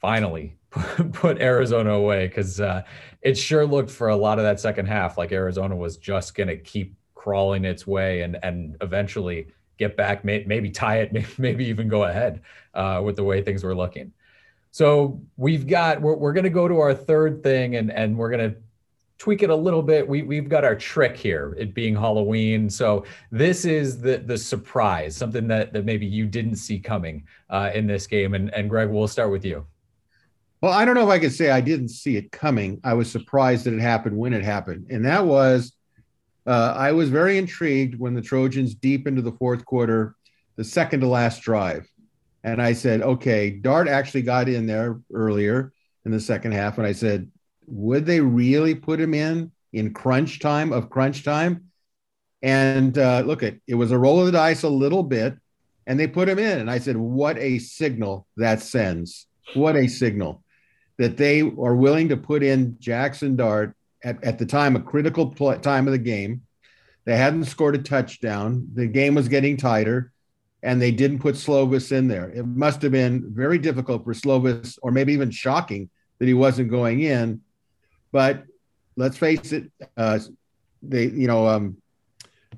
finally 0.01 0.58
put 1.13 1.39
Arizona 1.39 1.91
away 1.91 2.27
because 2.27 2.60
uh, 2.60 2.84
it 3.22 3.38
sure 3.38 3.65
looked 3.65 3.91
for 3.91 4.10
a 4.10 4.15
lot 4.15 4.39
of 4.39 4.43
that 4.43 4.60
second 4.60 4.88
half 4.88 5.17
like 5.17 5.31
Arizona 5.31 5.75
was 5.75 5.98
just 5.98 6.36
going 6.36 6.48
to 6.48 6.58
keep 6.58 6.96
crawling 7.13 7.65
its 7.65 7.86
way 7.86 8.24
and 8.24 8.38
and 8.43 8.75
eventually 8.81 9.48
get 9.77 9.98
back, 9.98 10.24
may, 10.24 10.43
maybe 10.46 10.70
tie 10.70 11.00
it, 11.00 11.12
maybe 11.39 11.65
even 11.65 11.88
go 11.88 12.03
ahead 12.03 12.41
uh, 12.74 13.01
with 13.03 13.15
the 13.15 13.24
way 13.24 13.41
things 13.41 13.63
were 13.63 13.75
looking. 13.75 14.12
So 14.72 15.22
we've 15.38 15.67
got 15.67 16.01
we're, 16.01 16.15
we're 16.15 16.34
going 16.34 16.46
to 16.46 16.50
go 16.50 16.67
to 16.67 16.79
our 16.79 16.93
third 16.93 17.43
thing 17.43 17.75
and 17.75 17.91
and 17.91 18.17
we're 18.17 18.29
going 18.29 18.51
to 18.51 18.58
tweak 19.17 19.43
it 19.43 19.50
a 19.50 19.55
little 19.55 19.84
bit. 19.84 20.08
We 20.08 20.24
we've 20.24 20.50
got 20.50 20.63
our 20.63 20.75
trick 20.75 21.17
here, 21.17 21.53
it 21.60 21.74
being 21.74 21.96
Halloween. 21.96 22.70
So 22.70 23.05
this 23.31 23.65
is 23.65 24.00
the 24.00 24.17
the 24.17 24.38
surprise, 24.38 25.15
something 25.15 25.48
that 25.50 25.74
that 25.74 25.84
maybe 25.84 26.05
you 26.05 26.25
didn't 26.25 26.55
see 26.55 26.79
coming 26.79 27.25
uh, 27.50 27.72
in 27.74 27.86
this 27.86 28.08
game. 28.08 28.34
And 28.34 28.53
and 28.53 28.70
Greg, 28.70 28.89
we'll 28.89 29.08
start 29.08 29.31
with 29.31 29.43
you. 29.43 29.65
Well, 30.62 30.72
I 30.72 30.86
don't 30.86 30.94
know 30.94 31.03
if 31.03 31.10
I 31.10 31.18
could 31.18 31.34
say 31.34 31.50
I 31.50 31.62
didn't 31.62 31.89
see 31.89 32.18
it 32.18 32.32
coming. 32.32 32.80
I 32.84 32.94
was 32.94 33.12
surprised 33.12 33.65
that 33.65 33.74
it 33.74 33.82
happened 33.82 34.15
when 34.15 34.34
it 34.34 34.44
happened. 34.44 34.88
And 34.91 35.03
that 35.06 35.25
was, 35.25 35.74
uh, 36.46 36.75
I 36.77 36.91
was 36.91 37.10
very 37.10 37.39
intrigued 37.39 38.00
when 38.00 38.13
the 38.13 38.22
Trojans, 38.22 38.75
deep 38.75 39.08
into 39.08 39.24
the 39.24 39.32
fourth 39.32 39.65
quarter, 39.65 40.15
the 40.58 40.63
second 40.63 41.00
to 41.00 41.08
last 41.08 41.41
drive. 41.41 41.89
And 42.44 42.62
I 42.62 42.74
said, 42.74 43.01
okay, 43.01 43.50
Dart 43.50 43.88
actually 43.88 44.22
got 44.22 44.50
in 44.50 44.68
there 44.68 45.00
earlier 45.12 45.74
in 46.06 46.12
the 46.12 46.20
second 46.20 46.51
half. 46.51 46.77
And 46.77 46.86
I 46.86 46.91
said, 46.91 47.30
would 47.65 48.06
they 48.06 48.20
really 48.20 48.75
put 48.75 49.00
him 49.00 49.13
in 49.13 49.51
in 49.74 49.94
crunch 49.94 50.39
time 50.39 50.74
of 50.74 50.89
crunch 50.89 51.24
time? 51.24 51.72
And 52.44 52.98
uh, 52.98 53.22
look, 53.22 53.44
at 53.44 53.56
it 53.68 53.75
was 53.75 53.91
a 53.91 53.98
roll 53.98 54.20
of 54.20 54.25
the 54.27 54.32
dice 54.32 54.63
a 54.63 54.70
little 54.70 55.03
bit, 55.03 55.36
and 55.88 56.00
they 56.00 56.08
put 56.08 56.30
him 56.30 56.39
in. 56.39 56.60
And 56.60 56.70
I 56.70 56.80
said, 56.80 56.98
what 56.98 57.38
a 57.38 57.60
signal 57.60 58.27
that 58.38 58.62
sends! 58.62 59.27
What 59.53 59.75
a 59.75 59.88
signal! 59.88 60.40
That 61.01 61.17
they 61.17 61.41
are 61.41 61.75
willing 61.75 62.10
to 62.10 62.17
put 62.17 62.43
in 62.43 62.77
Jackson 62.79 63.36
Dart 63.36 63.75
at, 64.03 64.24
at 64.24 64.38
the 64.38 64.46
time, 64.46 64.75
a 64.75 64.79
critical 64.79 65.25
pl- 65.25 65.58
time 65.58 65.88
of 65.88 65.93
the 65.93 65.98
game. 65.98 66.43
They 67.05 67.17
hadn't 67.17 67.46
scored 67.46 67.74
a 67.74 67.79
touchdown. 67.79 68.67
The 68.75 68.86
game 68.86 69.15
was 69.15 69.27
getting 69.27 69.58
tighter, 69.58 70.12
and 70.62 70.79
they 70.79 70.91
didn't 70.91 71.17
put 71.17 71.36
Slovis 71.36 71.91
in 71.91 72.08
there. 72.08 72.29
It 72.29 72.46
must 72.46 72.84
have 72.84 72.91
been 72.91 73.34
very 73.34 73.58
difficult 73.58 74.03
for 74.03 74.13
Slovis, 74.13 74.77
or 74.84 74.91
maybe 74.91 75.12
even 75.13 75.31
shocking 75.31 75.89
that 76.20 76.27
he 76.27 76.36
wasn't 76.36 76.70
going 76.70 77.01
in. 77.01 77.41
But 78.12 78.43
let's 78.96 79.17
face 79.17 79.51
it, 79.53 79.72
uh, 79.98 80.20
they, 80.84 81.05
you 81.05 81.25
know, 81.25 81.48
um, 81.48 81.77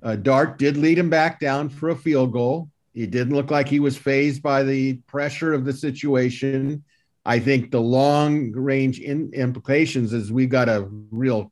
uh, 0.02 0.18
Dart 0.18 0.58
did 0.58 0.76
lead 0.76 0.98
him 0.98 1.10
back 1.10 1.40
down 1.40 1.70
for 1.70 1.90
a 1.90 1.96
field 1.96 2.34
goal. 2.34 2.68
He 2.94 3.08
didn't 3.08 3.36
look 3.36 3.52
like 3.52 3.70
he 3.70 3.80
was 3.80 3.98
fazed 3.98 4.42
by 4.42 4.64
the 4.64 4.96
pressure 5.08 5.54
of 5.54 5.64
the 5.64 5.72
situation. 5.72 6.84
I 7.26 7.40
think 7.40 7.72
the 7.72 7.82
long 7.82 8.52
range 8.52 9.00
in, 9.00 9.32
implications 9.34 10.12
is 10.14 10.32
we've 10.32 10.50
got 10.50 10.68
a 10.68 10.88
real 11.12 11.52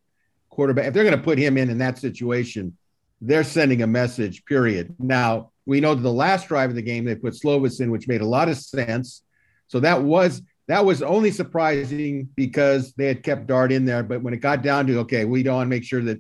quarterback. 0.50 0.88
If 0.88 0.94
they're 0.94 1.06
going 1.06 1.18
to 1.18 1.24
put 1.24 1.38
him 1.38 1.58
in 1.58 1.70
in 1.70 1.78
that 1.78 1.98
situation, 1.98 2.78
they're 3.22 3.44
sending 3.44 3.82
a 3.82 3.88
message. 3.88 4.44
Period. 4.46 4.96
Now 5.00 5.52
we 5.66 5.80
know 5.80 5.96
that 5.96 6.02
the 6.02 6.12
last 6.12 6.48
drive 6.48 6.70
of 6.70 6.76
the 6.76 6.82
game 6.82 7.06
they 7.06 7.16
put 7.16 7.34
Slovis 7.34 7.80
in, 7.80 7.92
which 7.92 8.08
made 8.08 8.22
a 8.22 8.26
lot 8.26 8.50
of 8.50 8.58
sense. 8.58 9.24
So 9.68 9.80
that 9.80 10.02
was 10.04 10.42
that 10.68 10.86
was 10.86 11.02
only 11.02 11.32
surprising 11.32 12.30
because 12.36 12.94
they 12.94 13.08
had 13.08 13.24
kept 13.24 13.48
Dart 13.48 13.72
in 13.72 13.86
there. 13.86 14.04
But 14.04 14.22
when 14.22 14.34
it 14.34 14.38
got 14.38 14.62
down 14.62 14.88
to 14.88 15.00
okay, 15.00 15.26
we 15.26 15.44
don't 15.44 15.56
want 15.56 15.68
to 15.68 15.70
make 15.70 15.84
sure 15.84 16.02
that 16.02 16.20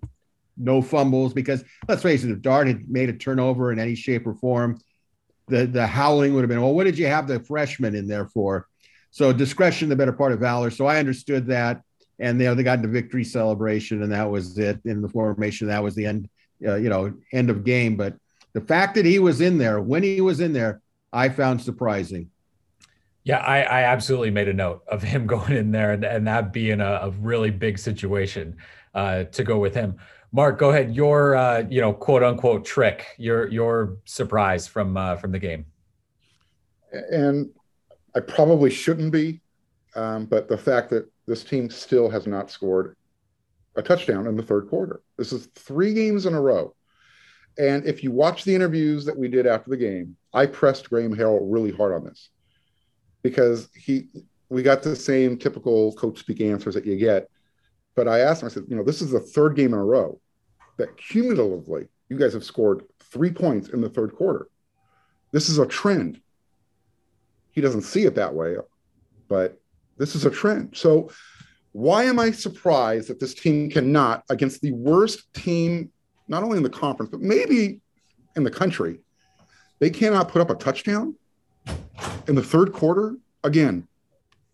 no 0.58 0.82
fumbles 0.82 1.34
because 1.34 1.64
let's 1.88 2.04
face 2.04 2.24
it, 2.24 2.32
if 2.32 2.42
Dart 2.42 2.68
had 2.68 2.90
made 2.90 3.10
a 3.10 3.14
turnover 3.14 3.72
in 3.72 3.80
any 3.80 3.96
shape 3.96 4.26
or 4.28 4.36
form, 4.36 4.80
the 5.48 5.66
the 5.66 5.88
howling 5.88 6.34
would 6.34 6.42
have 6.42 6.50
been, 6.50 6.62
well, 6.62 6.74
what 6.74 6.86
did 6.86 6.98
you 6.98 7.08
have 7.08 7.28
the 7.28 7.40
freshman 7.42 7.96
in 7.96 8.08
there 8.08 8.28
for? 8.28 8.68
So 9.12 9.34
discretion, 9.34 9.90
the 9.90 9.96
better 9.96 10.14
part 10.14 10.32
of 10.32 10.40
valor. 10.40 10.72
So 10.72 10.86
I 10.86 10.98
understood 10.98 11.46
that, 11.48 11.82
and 12.20 12.40
they 12.40 12.54
they 12.54 12.64
got 12.64 12.82
the 12.82 12.88
victory 12.88 13.26
celebration, 13.26 14.04
and 14.04 14.12
that 14.12 14.30
was 14.30 14.58
it. 14.58 14.80
In 14.86 15.02
the 15.02 15.10
formation, 15.10 15.68
that 15.68 15.84
was 15.84 15.96
the 15.96 16.06
end, 16.06 16.30
uh, 16.66 16.76
you 16.76 16.90
know, 16.90 17.14
end 17.34 17.50
of 17.50 17.64
game. 17.64 17.98
But 17.98 18.16
the 18.54 18.62
fact 18.62 18.96
that 18.96 19.06
he 19.06 19.20
was 19.20 19.42
in 19.42 19.58
there 19.58 19.82
when 19.82 20.02
he 20.02 20.22
was 20.22 20.40
in 20.40 20.54
there, 20.54 20.82
I 21.12 21.30
found 21.30 21.62
surprising. 21.62 22.30
Yeah, 23.24 23.38
I, 23.38 23.62
I 23.62 23.82
absolutely 23.84 24.32
made 24.32 24.48
a 24.48 24.54
note 24.54 24.82
of 24.88 25.04
him 25.04 25.28
going 25.28 25.54
in 25.54 25.72
there 25.72 25.92
and, 25.92 26.04
and 26.04 26.26
that 26.28 26.54
being 26.54 26.82
a, 26.82 27.00
a 27.04 27.10
really 27.12 27.52
big 27.52 27.78
situation 27.78 28.58
uh, 28.96 29.26
to 29.26 29.44
go 29.44 29.60
with 29.60 29.76
him. 29.76 29.98
Marc, 30.32 30.58
go 30.58 30.70
ahead. 30.70 30.96
Your 30.96 31.36
uh, 31.36 31.64
you 31.70 31.82
know 31.82 31.92
quote 31.92 32.24
unquote 32.24 32.64
trick, 32.64 33.08
your 33.18 33.50
your 33.50 33.98
surprise 34.06 34.68
from 34.68 34.96
uh, 34.96 35.18
from 35.18 35.34
the 35.34 35.40
game. 35.40 35.66
And 36.94 37.50
I 38.16 38.20
probably 38.20 38.70
shouldn't 38.70 39.12
be, 39.12 39.42
um, 39.96 40.26
but 40.26 40.48
the 40.48 40.58
fact 40.58 40.90
that 40.90 41.10
this 41.28 41.44
team 41.44 41.70
still 41.70 42.10
has 42.10 42.28
not 42.28 42.52
scored 42.52 42.96
a 43.76 43.82
touchdown 43.82 44.28
in 44.28 44.36
the 44.36 44.44
third 44.44 44.68
quarter. 44.68 45.02
This 45.18 45.32
is 45.32 45.48
three 45.56 45.94
games 45.94 46.26
in 46.26 46.34
a 46.34 46.42
row. 46.42 46.76
And 47.58 47.86
if 47.86 48.04
you 48.04 48.12
watch 48.12 48.44
the 48.44 48.56
interviews 48.56 49.06
that 49.06 49.18
we 49.18 49.28
did 49.28 49.46
after 49.46 49.70
the 49.70 49.78
game, 49.78 50.16
I 50.34 50.46
pressed 50.46 50.90
Graham 50.90 51.16
Harrell 51.16 51.40
really 51.42 51.72
hard 51.72 51.94
on 51.94 52.04
this 52.06 52.30
because 53.24 53.70
he 53.76 54.08
we 54.50 54.64
got 54.64 54.84
the 54.84 54.96
same 54.96 55.38
typical 55.38 55.94
coach 55.94 56.20
speak 56.20 56.42
answers 56.42 56.74
that 56.74 56.86
you 56.86 56.98
get. 56.98 57.30
But 57.96 58.08
I 58.08 58.20
asked 58.20 58.42
him, 58.42 58.48
I 58.48 58.52
said, 58.52 58.64
you 58.68 58.76
know, 58.76 58.84
this 58.84 59.02
is 59.02 59.12
the 59.12 59.20
third 59.20 59.56
game 59.56 59.74
in 59.74 59.80
a 59.80 59.84
row 59.84 60.20
that 60.78 60.98
cumulatively 60.98 61.88
you 62.10 62.18
guys 62.18 62.34
have 62.34 62.44
scored 62.44 62.84
three 63.00 63.32
points 63.32 63.70
in 63.70 63.80
the 63.80 63.90
third 63.90 64.14
quarter. 64.14 64.48
This 65.32 65.48
is 65.48 65.58
a 65.58 65.66
trend. 65.66 66.20
He 67.52 67.62
doesn't 67.62 67.82
see 67.82 68.06
it 68.06 68.16
that 68.16 68.34
way, 68.34 68.56
but 69.28 69.60
this 69.98 70.16
is 70.16 70.26
a 70.26 70.32
trend. 70.32 70.76
So, 70.76 71.12
why 71.74 72.04
am 72.04 72.20
I 72.20 72.32
surprised 72.32 73.08
that 73.10 73.20
this 73.20 73.34
team 73.34 73.70
cannot, 73.70 74.24
against 74.30 74.62
the 74.62 74.72
worst 74.74 75.34
team, 75.34 75.92
not 76.28 76.44
only 76.44 76.58
in 76.58 76.64
the 76.64 76.70
conference, 76.70 77.10
but 77.10 77.22
maybe 77.22 77.80
in 78.36 78.44
the 78.44 78.52
country, 78.52 79.00
they 79.80 79.90
cannot 79.90 80.28
put 80.28 80.42
up 80.42 80.50
a 80.50 80.56
touchdown 80.56 81.16
in 82.28 82.36
the 82.36 82.44
third 82.44 82.74
quarter 82.74 83.16
again 83.44 83.88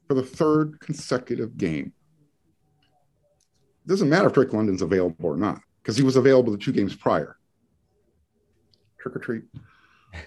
for 0.08 0.14
the 0.14 0.24
third 0.24 0.80
consecutive 0.80 1.58
game? 1.58 1.92
It 3.86 3.90
doesn't 3.90 4.10
matter 4.10 4.28
if 4.28 4.34
Drake 4.34 4.54
London's 4.54 4.82
available 4.82 5.26
or 5.26 5.38
not 5.38 5.62
because 5.82 5.98
he 5.98 6.04
was 6.04 6.18
available 6.18 6.52
the 6.52 6.58
two 6.58 6.74
games 6.74 6.96
prior. 6.96 7.38
Trick 9.00 9.16
or 9.16 9.20
treat. 9.20 9.44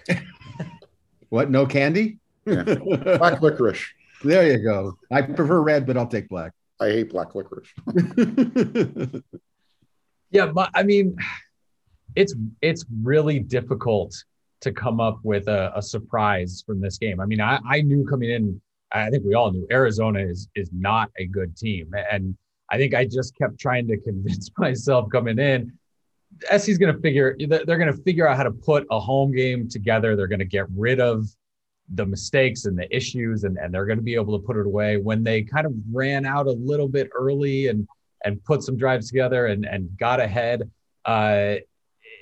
what? 1.29 1.51
No 1.51 1.65
candy? 1.65 2.17
Yeah. 2.45 2.63
black 3.17 3.41
licorice. 3.41 3.85
There 4.23 4.51
you 4.51 4.59
go. 4.59 4.97
I 5.11 5.21
prefer 5.21 5.61
red, 5.61 5.85
but 5.85 5.97
I'll 5.97 6.07
take 6.07 6.29
black. 6.29 6.53
I 6.79 6.89
hate 6.89 7.11
black 7.11 7.35
licorice. 7.35 7.69
yeah, 10.31 10.47
but 10.47 10.69
I 10.73 10.83
mean, 10.83 11.15
it's 12.15 12.35
it's 12.61 12.85
really 13.01 13.39
difficult 13.39 14.15
to 14.61 14.71
come 14.71 14.99
up 14.99 15.19
with 15.23 15.47
a, 15.47 15.71
a 15.75 15.81
surprise 15.81 16.63
from 16.65 16.79
this 16.79 16.97
game. 16.97 17.19
I 17.19 17.25
mean, 17.25 17.41
I, 17.41 17.59
I 17.67 17.81
knew 17.81 18.05
coming 18.05 18.29
in, 18.29 18.61
I 18.91 19.09
think 19.09 19.23
we 19.25 19.33
all 19.33 19.51
knew 19.51 19.67
Arizona 19.71 20.19
is 20.19 20.47
is 20.55 20.69
not 20.73 21.09
a 21.17 21.25
good 21.25 21.55
team, 21.55 21.91
and 22.11 22.35
I 22.69 22.77
think 22.77 22.93
I 22.93 23.05
just 23.05 23.35
kept 23.35 23.59
trying 23.59 23.87
to 23.87 23.97
convince 23.97 24.49
myself 24.57 25.09
coming 25.11 25.39
in. 25.39 25.73
SC's 26.57 26.77
going 26.77 26.95
to 26.95 27.01
figure 27.01 27.35
they're 27.37 27.77
going 27.77 27.93
to 27.93 28.01
figure 28.03 28.27
out 28.27 28.37
how 28.37 28.43
to 28.43 28.51
put 28.51 28.87
a 28.89 28.99
home 28.99 29.33
game 29.33 29.67
together. 29.67 30.15
They're 30.15 30.27
going 30.27 30.39
to 30.39 30.45
get 30.45 30.65
rid 30.75 30.99
of 30.99 31.27
the 31.93 32.05
mistakes 32.05 32.65
and 32.65 32.77
the 32.77 32.93
issues, 32.95 33.43
and, 33.43 33.57
and 33.57 33.73
they're 33.73 33.85
going 33.85 33.97
to 33.97 34.03
be 34.03 34.15
able 34.15 34.39
to 34.39 34.45
put 34.45 34.57
it 34.57 34.65
away. 34.65 34.97
When 34.97 35.23
they 35.23 35.43
kind 35.43 35.65
of 35.65 35.73
ran 35.91 36.25
out 36.25 36.47
a 36.47 36.51
little 36.51 36.87
bit 36.87 37.09
early 37.13 37.67
and 37.67 37.87
and 38.23 38.43
put 38.43 38.63
some 38.63 38.77
drives 38.77 39.07
together 39.07 39.47
and 39.47 39.65
and 39.65 39.89
got 39.97 40.19
ahead, 40.19 40.69
uh, 41.05 41.55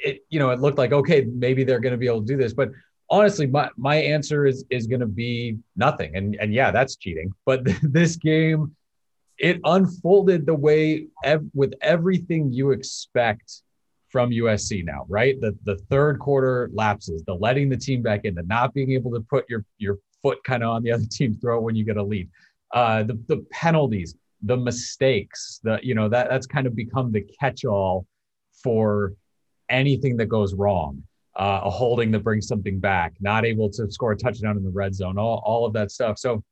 it 0.03 0.25
you 0.29 0.39
know 0.39 0.49
it 0.51 0.59
looked 0.59 0.77
like 0.77 0.91
okay 0.91 1.25
maybe 1.25 1.63
they're 1.63 1.79
going 1.79 1.93
to 1.93 1.97
be 1.97 2.07
able 2.07 2.21
to 2.21 2.27
do 2.27 2.37
this, 2.37 2.53
but 2.53 2.69
honestly 3.09 3.47
my 3.47 3.69
my 3.77 3.95
answer 3.95 4.45
is 4.45 4.65
is 4.69 4.87
going 4.87 5.01
to 5.01 5.07
be 5.07 5.57
nothing. 5.75 6.15
And 6.15 6.35
and 6.39 6.53
yeah, 6.53 6.71
that's 6.71 6.95
cheating. 6.95 7.31
But 7.45 7.61
this 7.83 8.15
game 8.15 8.75
it 9.39 9.61
unfolded 9.63 10.45
the 10.45 10.53
way 10.53 11.07
ev- 11.23 11.49
with 11.53 11.73
everything 11.81 12.51
you 12.51 12.71
expect 12.71 13.61
from 14.09 14.31
USC 14.31 14.83
now, 14.83 15.05
right? 15.07 15.39
The 15.39 15.57
the 15.63 15.75
third 15.89 16.19
quarter 16.19 16.69
lapses, 16.73 17.23
the 17.25 17.33
letting 17.33 17.69
the 17.69 17.77
team 17.77 18.01
back 18.01 18.25
in, 18.25 18.35
the 18.35 18.43
not 18.43 18.73
being 18.73 18.91
able 18.91 19.11
to 19.11 19.21
put 19.21 19.45
your 19.49 19.63
your 19.77 19.97
foot 20.21 20.43
kind 20.43 20.63
of 20.63 20.69
on 20.69 20.83
the 20.83 20.91
other 20.93 21.05
team's 21.09 21.37
throat 21.39 21.63
when 21.63 21.75
you 21.75 21.83
get 21.83 21.97
a 21.97 22.03
lead, 22.03 22.29
uh, 22.73 23.03
the 23.03 23.19
the 23.27 23.45
penalties, 23.51 24.15
the 24.43 24.57
mistakes, 24.57 25.59
the 25.63 25.79
you 25.83 25.95
know 25.95 26.09
that 26.09 26.29
that's 26.29 26.47
kind 26.47 26.67
of 26.67 26.75
become 26.75 27.11
the 27.11 27.25
catch-all 27.39 28.05
for 28.63 29.13
anything 29.69 30.17
that 30.17 30.27
goes 30.27 30.53
wrong. 30.53 31.03
Uh, 31.35 31.61
a 31.63 31.69
holding 31.69 32.11
that 32.11 32.19
brings 32.19 32.47
something 32.47 32.79
back, 32.79 33.13
not 33.21 33.45
able 33.45 33.69
to 33.69 33.89
score 33.89 34.11
a 34.11 34.17
touchdown 34.17 34.57
in 34.57 34.63
the 34.63 34.69
red 34.69 34.93
zone, 34.93 35.17
all, 35.17 35.41
all 35.45 35.65
of 35.65 35.71
that 35.71 35.89
stuff. 35.89 36.17
So 36.17 36.43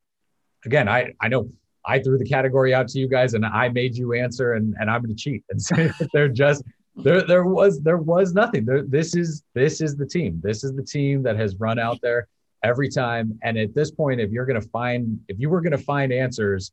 again, 0.63 0.87
I 0.87 1.11
I 1.19 1.27
know 1.27 1.49
I 1.87 1.99
threw 1.99 2.17
the 2.17 2.25
category 2.25 2.73
out 2.73 2.87
to 2.89 2.99
you 2.99 3.07
guys 3.07 3.33
and 3.33 3.45
I 3.45 3.69
made 3.69 3.95
you 3.95 4.13
answer 4.13 4.53
and, 4.53 4.75
and 4.79 4.89
I'm 4.89 5.01
going 5.01 5.15
to 5.15 5.21
cheat 5.21 5.43
and 5.49 5.61
say 5.71 5.87
that 5.99 6.09
they're 6.13 6.27
just 6.27 6.63
there 6.97 7.21
there 7.21 7.45
was 7.45 7.81
there 7.81 7.97
was 7.97 8.33
nothing. 8.33 8.65
There, 8.65 8.83
this 8.83 9.15
is 9.15 9.43
this 9.53 9.81
is 9.81 9.95
the 9.95 10.05
team. 10.05 10.41
This 10.43 10.63
is 10.63 10.73
the 10.75 10.83
team 10.83 11.23
that 11.23 11.37
has 11.37 11.55
run 11.59 11.79
out 11.79 11.99
there 12.01 12.27
every 12.63 12.89
time 12.89 13.37
and 13.43 13.55
at 13.55 13.75
this 13.75 13.91
point 13.91 14.19
if 14.19 14.31
you're 14.31 14.45
going 14.45 14.59
to 14.59 14.67
find 14.69 15.19
if 15.27 15.39
you 15.39 15.47
were 15.47 15.61
going 15.61 15.71
to 15.71 15.77
find 15.77 16.11
answers 16.11 16.71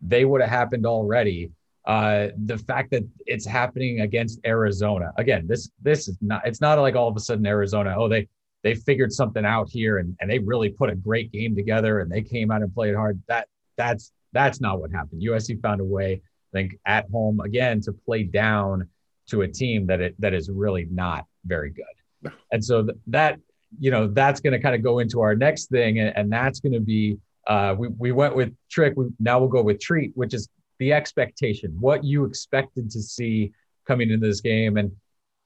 they 0.00 0.24
would 0.24 0.40
have 0.40 0.50
happened 0.50 0.86
already. 0.86 1.50
Uh, 1.84 2.28
the 2.44 2.58
fact 2.58 2.90
that 2.90 3.02
it's 3.26 3.46
happening 3.46 4.02
against 4.02 4.38
Arizona 4.44 5.10
again, 5.16 5.46
this 5.46 5.70
this 5.80 6.06
is 6.06 6.18
not. 6.20 6.46
It's 6.46 6.60
not 6.60 6.78
like 6.78 6.96
all 6.96 7.08
of 7.08 7.16
a 7.16 7.20
sudden 7.20 7.46
Arizona. 7.46 7.94
Oh, 7.96 8.08
they 8.08 8.28
they 8.62 8.74
figured 8.74 9.10
something 9.10 9.44
out 9.44 9.70
here 9.70 9.98
and 9.98 10.14
and 10.20 10.30
they 10.30 10.38
really 10.38 10.68
put 10.68 10.90
a 10.90 10.94
great 10.94 11.32
game 11.32 11.56
together 11.56 12.00
and 12.00 12.10
they 12.10 12.20
came 12.20 12.50
out 12.50 12.60
and 12.60 12.74
played 12.74 12.94
hard. 12.94 13.22
That 13.28 13.48
that's 13.78 14.12
that's 14.32 14.60
not 14.60 14.80
what 14.80 14.92
happened. 14.92 15.22
USC 15.22 15.62
found 15.62 15.80
a 15.80 15.84
way, 15.84 16.20
I 16.22 16.50
think, 16.52 16.78
at 16.84 17.08
home 17.10 17.40
again 17.40 17.80
to 17.82 17.92
play 17.92 18.22
down 18.22 18.88
to 19.28 19.42
a 19.42 19.48
team 19.48 19.86
that 19.86 20.00
it, 20.00 20.14
that 20.18 20.34
is 20.34 20.50
really 20.50 20.86
not 20.90 21.26
very 21.44 21.70
good. 21.70 22.32
And 22.52 22.64
so 22.64 22.84
th- 22.84 22.98
that 23.08 23.38
you 23.78 23.90
know 23.90 24.08
that's 24.08 24.40
going 24.40 24.52
to 24.52 24.58
kind 24.58 24.74
of 24.74 24.82
go 24.82 24.98
into 24.98 25.20
our 25.20 25.34
next 25.34 25.66
thing, 25.66 26.00
and, 26.00 26.16
and 26.16 26.32
that's 26.32 26.60
going 26.60 26.72
to 26.72 26.80
be 26.80 27.18
uh, 27.46 27.74
we 27.78 27.88
we 27.88 28.12
went 28.12 28.34
with 28.34 28.54
trick. 28.70 28.94
We, 28.96 29.06
now 29.20 29.38
we'll 29.38 29.48
go 29.48 29.62
with 29.62 29.80
treat, 29.80 30.12
which 30.14 30.34
is 30.34 30.48
the 30.78 30.92
expectation, 30.92 31.76
what 31.78 32.04
you 32.04 32.24
expected 32.24 32.90
to 32.90 33.02
see 33.02 33.52
coming 33.86 34.10
into 34.10 34.26
this 34.26 34.40
game, 34.40 34.76
and 34.76 34.90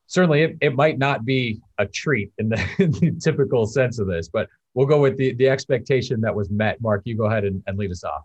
certainly 0.06 0.42
it, 0.42 0.56
it 0.60 0.74
might 0.74 0.98
not 0.98 1.24
be 1.24 1.60
a 1.78 1.86
treat 1.86 2.32
in 2.38 2.48
the, 2.48 2.68
in 2.78 2.92
the 2.92 3.18
typical 3.22 3.66
sense 3.66 3.98
of 3.98 4.06
this, 4.06 4.28
but 4.28 4.48
we'll 4.74 4.86
go 4.86 5.00
with 5.00 5.16
the 5.16 5.34
the 5.34 5.48
expectation 5.48 6.20
that 6.20 6.34
was 6.34 6.48
met. 6.50 6.80
Marc, 6.80 7.02
you 7.04 7.16
go 7.16 7.24
ahead 7.24 7.44
and, 7.44 7.62
and 7.66 7.76
lead 7.76 7.90
us 7.90 8.04
off 8.04 8.22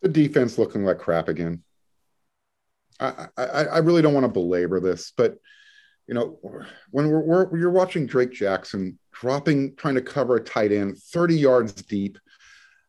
the 0.00 0.08
defense 0.08 0.58
looking 0.58 0.84
like 0.84 0.98
crap 0.98 1.28
again. 1.28 1.62
I, 3.00 3.26
I, 3.36 3.42
I 3.42 3.78
really 3.78 4.02
don't 4.02 4.14
want 4.14 4.24
to 4.24 4.32
belabor 4.32 4.80
this, 4.80 5.12
but 5.16 5.38
you 6.06 6.14
know, 6.14 6.38
when 6.90 7.08
we're, 7.08 7.20
we're 7.20 7.58
you're 7.58 7.70
watching 7.70 8.06
Drake 8.06 8.32
Jackson 8.32 8.98
dropping, 9.12 9.76
trying 9.76 9.94
to 9.94 10.02
cover 10.02 10.36
a 10.36 10.42
tight 10.42 10.72
end 10.72 10.98
30 10.98 11.36
yards 11.36 11.72
deep, 11.74 12.18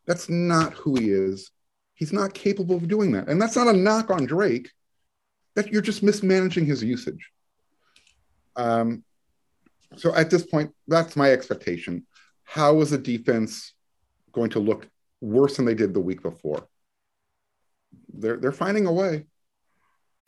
that's 0.05 0.29
not 0.29 0.73
who 0.73 0.95
he 0.95 1.09
is. 1.09 1.51
He's 1.95 2.13
not 2.13 2.33
capable 2.33 2.77
of 2.77 2.87
doing 2.87 3.11
that. 3.11 3.27
And 3.27 3.41
that's 3.41 3.57
not 3.57 3.67
a 3.67 3.73
knock 3.73 4.09
on 4.09 4.25
Drake. 4.25 4.71
That 5.55 5.67
you're 5.73 5.81
just 5.81 6.01
mismanaging 6.01 6.65
his 6.65 6.81
usage. 6.81 7.29
Um, 8.55 9.03
so 9.97 10.15
at 10.15 10.29
this 10.29 10.45
point, 10.45 10.71
that's 10.87 11.17
my 11.17 11.31
expectation. 11.31 12.05
How 12.43 12.79
is 12.79 12.91
the 12.91 12.97
defense 12.97 13.73
going 14.31 14.51
to 14.51 14.59
look 14.59 14.87
worse 15.19 15.57
than 15.57 15.65
they 15.65 15.73
did 15.73 15.93
the 15.93 15.99
week 15.99 16.21
before? 16.21 16.67
they're 18.13 18.37
they're 18.37 18.51
finding 18.51 18.85
a 18.85 18.91
way. 18.91 19.25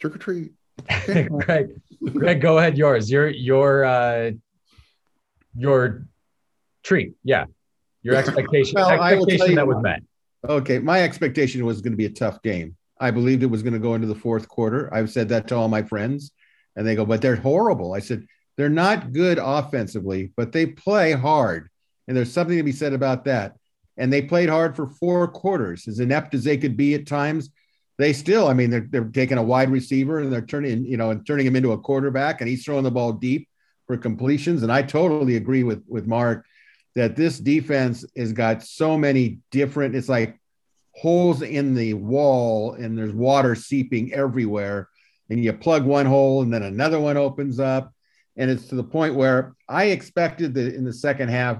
Trick 0.00 0.14
or 0.14 0.18
treat. 0.18 0.52
Greg, 1.06 1.80
Greg, 2.12 2.40
go 2.40 2.58
ahead. 2.58 2.76
Yours. 2.76 3.10
Your 3.10 3.28
your 3.28 3.84
uh, 3.84 4.32
your 5.56 6.06
treat. 6.82 7.14
Yeah, 7.22 7.46
your 8.02 8.16
expectation. 8.16 8.74
Well, 8.76 8.88
I 8.88 9.14
will 9.14 9.26
tell 9.26 9.34
expectation 9.34 9.54
that 9.56 9.66
was 9.66 9.82
met. 9.82 10.02
Okay, 10.48 10.78
my 10.78 11.02
expectation 11.02 11.64
was 11.64 11.80
going 11.80 11.92
to 11.92 11.96
be 11.96 12.06
a 12.06 12.10
tough 12.10 12.42
game. 12.42 12.76
I 13.00 13.10
believed 13.10 13.42
it 13.42 13.46
was 13.46 13.62
going 13.62 13.72
to 13.72 13.78
go 13.78 13.94
into 13.94 14.06
the 14.06 14.14
fourth 14.14 14.48
quarter. 14.48 14.92
I've 14.92 15.10
said 15.10 15.28
that 15.30 15.48
to 15.48 15.56
all 15.56 15.68
my 15.68 15.82
friends, 15.82 16.32
and 16.76 16.86
they 16.86 16.94
go, 16.94 17.06
"But 17.06 17.22
they're 17.22 17.36
horrible." 17.36 17.94
I 17.94 18.00
said, 18.00 18.26
"They're 18.56 18.68
not 18.68 19.12
good 19.12 19.38
offensively, 19.40 20.32
but 20.36 20.52
they 20.52 20.66
play 20.66 21.12
hard, 21.12 21.70
and 22.06 22.16
there's 22.16 22.32
something 22.32 22.56
to 22.56 22.62
be 22.62 22.72
said 22.72 22.92
about 22.92 23.24
that." 23.24 23.56
And 23.96 24.12
they 24.12 24.22
played 24.22 24.48
hard 24.48 24.74
for 24.74 24.88
four 24.88 25.28
quarters, 25.28 25.86
as 25.86 26.00
inept 26.00 26.34
as 26.34 26.44
they 26.44 26.56
could 26.56 26.76
be 26.76 26.94
at 26.94 27.06
times. 27.06 27.50
They 27.96 28.12
still, 28.12 28.48
I 28.48 28.54
mean, 28.54 28.70
they're 28.70 28.86
they're 28.90 29.04
taking 29.04 29.38
a 29.38 29.42
wide 29.42 29.70
receiver 29.70 30.18
and 30.18 30.32
they're 30.32 30.44
turning, 30.44 30.84
you 30.84 30.96
know, 30.96 31.10
and 31.10 31.26
turning 31.26 31.46
him 31.46 31.56
into 31.56 31.72
a 31.72 31.78
quarterback, 31.78 32.40
and 32.40 32.48
he's 32.48 32.64
throwing 32.64 32.84
the 32.84 32.90
ball 32.90 33.12
deep 33.12 33.48
for 33.86 33.96
completions. 33.96 34.62
And 34.62 34.72
I 34.72 34.82
totally 34.82 35.36
agree 35.36 35.62
with 35.62 35.84
with 35.86 36.06
Marc 36.06 36.44
that 36.94 37.16
this 37.16 37.38
defense 37.38 38.04
has 38.16 38.32
got 38.32 38.62
so 38.62 38.98
many 38.98 39.38
different. 39.50 39.94
It's 39.94 40.08
like 40.08 40.38
holes 40.94 41.42
in 41.42 41.74
the 41.74 41.94
wall 41.94 42.74
and 42.74 42.96
there's 42.96 43.12
water 43.12 43.54
seeping 43.54 44.12
everywhere 44.12 44.88
and 45.28 45.42
you 45.42 45.52
plug 45.52 45.84
one 45.84 46.06
hole 46.06 46.42
and 46.42 46.52
then 46.52 46.62
another 46.62 47.00
one 47.00 47.16
opens 47.16 47.58
up 47.58 47.92
and 48.36 48.50
it's 48.50 48.68
to 48.68 48.76
the 48.76 48.84
point 48.84 49.14
where 49.14 49.54
i 49.68 49.86
expected 49.86 50.54
that 50.54 50.74
in 50.74 50.84
the 50.84 50.92
second 50.92 51.28
half 51.28 51.58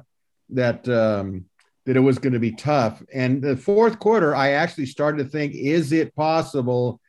that 0.50 0.88
um, 0.88 1.44
that 1.86 1.96
it 1.96 2.00
was 2.00 2.18
going 2.18 2.32
to 2.32 2.38
be 2.38 2.52
tough 2.52 3.02
and 3.12 3.42
the 3.42 3.56
fourth 3.56 3.98
quarter 3.98 4.34
i 4.34 4.50
actually 4.50 4.86
started 4.86 5.22
to 5.22 5.28
think 5.28 5.54
is 5.54 5.92
it 5.92 6.14
possible 6.14 7.00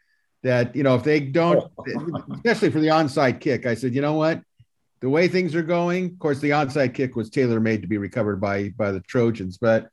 that 0.43 0.75
you 0.75 0.83
know 0.83 0.95
if 0.95 1.03
they 1.03 1.19
don't 1.19 1.71
especially 2.35 2.69
for 2.69 2.79
the 2.79 2.87
onside 2.87 3.39
kick 3.39 3.65
i 3.65 3.73
said 3.73 3.93
you 3.93 4.01
know 4.01 4.13
what 4.13 4.41
the 5.01 5.09
way 5.09 5.27
things 5.27 5.55
are 5.55 5.63
going 5.63 6.05
of 6.05 6.19
course 6.19 6.39
the 6.39 6.49
onside 6.49 6.93
kick 6.93 7.15
was 7.15 7.29
tailor 7.29 7.59
made 7.59 7.81
to 7.81 7.87
be 7.87 7.97
recovered 7.97 8.39
by 8.41 8.69
by 8.69 8.91
the 8.91 9.01
trojans 9.01 9.57
but 9.57 9.89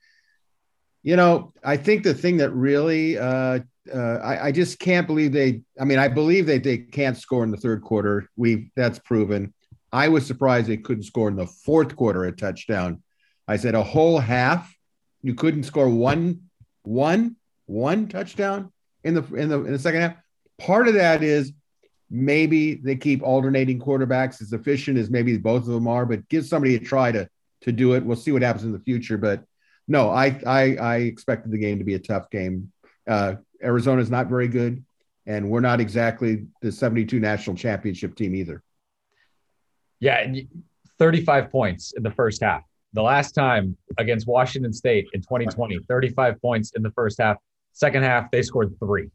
you 1.02 1.16
know, 1.16 1.52
I 1.64 1.76
think 1.76 2.04
the 2.04 2.14
thing 2.14 2.36
that 2.38 2.50
really, 2.50 3.18
uh, 3.18 3.60
uh, 3.92 3.98
I, 3.98 4.46
I 4.46 4.52
just 4.52 4.78
can't 4.78 5.06
believe 5.06 5.32
they. 5.32 5.62
I 5.80 5.84
mean, 5.84 5.98
I 5.98 6.08
believe 6.08 6.46
that 6.46 6.62
they 6.62 6.78
can't 6.78 7.16
score 7.16 7.42
in 7.42 7.50
the 7.50 7.56
third 7.56 7.82
quarter. 7.82 8.30
We 8.36 8.70
that's 8.76 9.00
proven. 9.00 9.52
I 9.92 10.08
was 10.08 10.24
surprised 10.26 10.68
they 10.68 10.76
couldn't 10.76 11.02
score 11.02 11.28
in 11.28 11.36
the 11.36 11.46
fourth 11.46 11.96
quarter 11.96 12.24
a 12.24 12.32
touchdown. 12.32 13.02
I 13.48 13.56
said 13.56 13.74
a 13.74 13.82
whole 13.82 14.18
half, 14.18 14.74
you 15.22 15.34
couldn't 15.34 15.64
score 15.64 15.88
one, 15.88 16.42
one, 16.82 17.36
one 17.66 18.08
touchdown 18.08 18.72
in 19.04 19.14
the 19.14 19.22
in 19.34 19.48
the 19.48 19.64
in 19.64 19.72
the 19.72 19.78
second 19.78 20.00
half. 20.00 20.16
Part 20.58 20.88
of 20.88 20.94
that 20.94 21.22
is 21.22 21.52
maybe 22.10 22.74
they 22.74 22.96
keep 22.96 23.22
alternating 23.22 23.80
quarterbacks 23.80 24.42
as 24.42 24.52
efficient 24.52 24.98
as 24.98 25.10
maybe 25.10 25.36
both 25.38 25.62
of 25.62 25.68
them 25.72 25.88
are, 25.88 26.06
but 26.06 26.28
give 26.28 26.46
somebody 26.46 26.76
a 26.76 26.78
try 26.78 27.10
to 27.12 27.28
to 27.62 27.72
do 27.72 27.94
it. 27.94 28.04
We'll 28.04 28.16
see 28.16 28.32
what 28.32 28.42
happens 28.42 28.64
in 28.64 28.72
the 28.72 28.78
future, 28.80 29.16
but 29.16 29.44
no, 29.88 30.10
I 30.10 30.40
I, 30.46 30.76
I 30.76 30.96
expected 30.96 31.50
the 31.52 31.58
game 31.58 31.78
to 31.78 31.84
be 31.84 31.94
a 31.94 31.98
tough 31.98 32.30
game. 32.30 32.72
Uh, 33.08 33.36
Arizona 33.62 34.02
is 34.02 34.10
not 34.10 34.28
very 34.28 34.48
good, 34.48 34.84
and 35.26 35.50
we're 35.50 35.60
not 35.60 35.80
exactly 35.80 36.46
the 36.60 36.70
72 36.70 37.18
national 37.18 37.56
championship 37.56 38.14
team 38.14 38.34
either. 38.34 38.62
Yeah, 40.00 40.18
and 40.18 40.48
35 40.98 41.50
points 41.50 41.92
in 41.96 42.02
the 42.02 42.10
first 42.10 42.42
half. 42.42 42.62
The 42.94 43.02
last 43.02 43.32
time 43.32 43.76
against 43.98 44.26
Washington 44.26 44.72
State 44.72 45.06
in 45.14 45.20
2020, 45.22 45.78
35 45.88 46.40
points 46.40 46.72
in 46.76 46.82
the 46.82 46.90
first 46.90 47.20
half. 47.20 47.36
Second 47.72 48.02
half, 48.02 48.30
they 48.30 48.42
scored 48.42 48.74
three. 48.78 49.08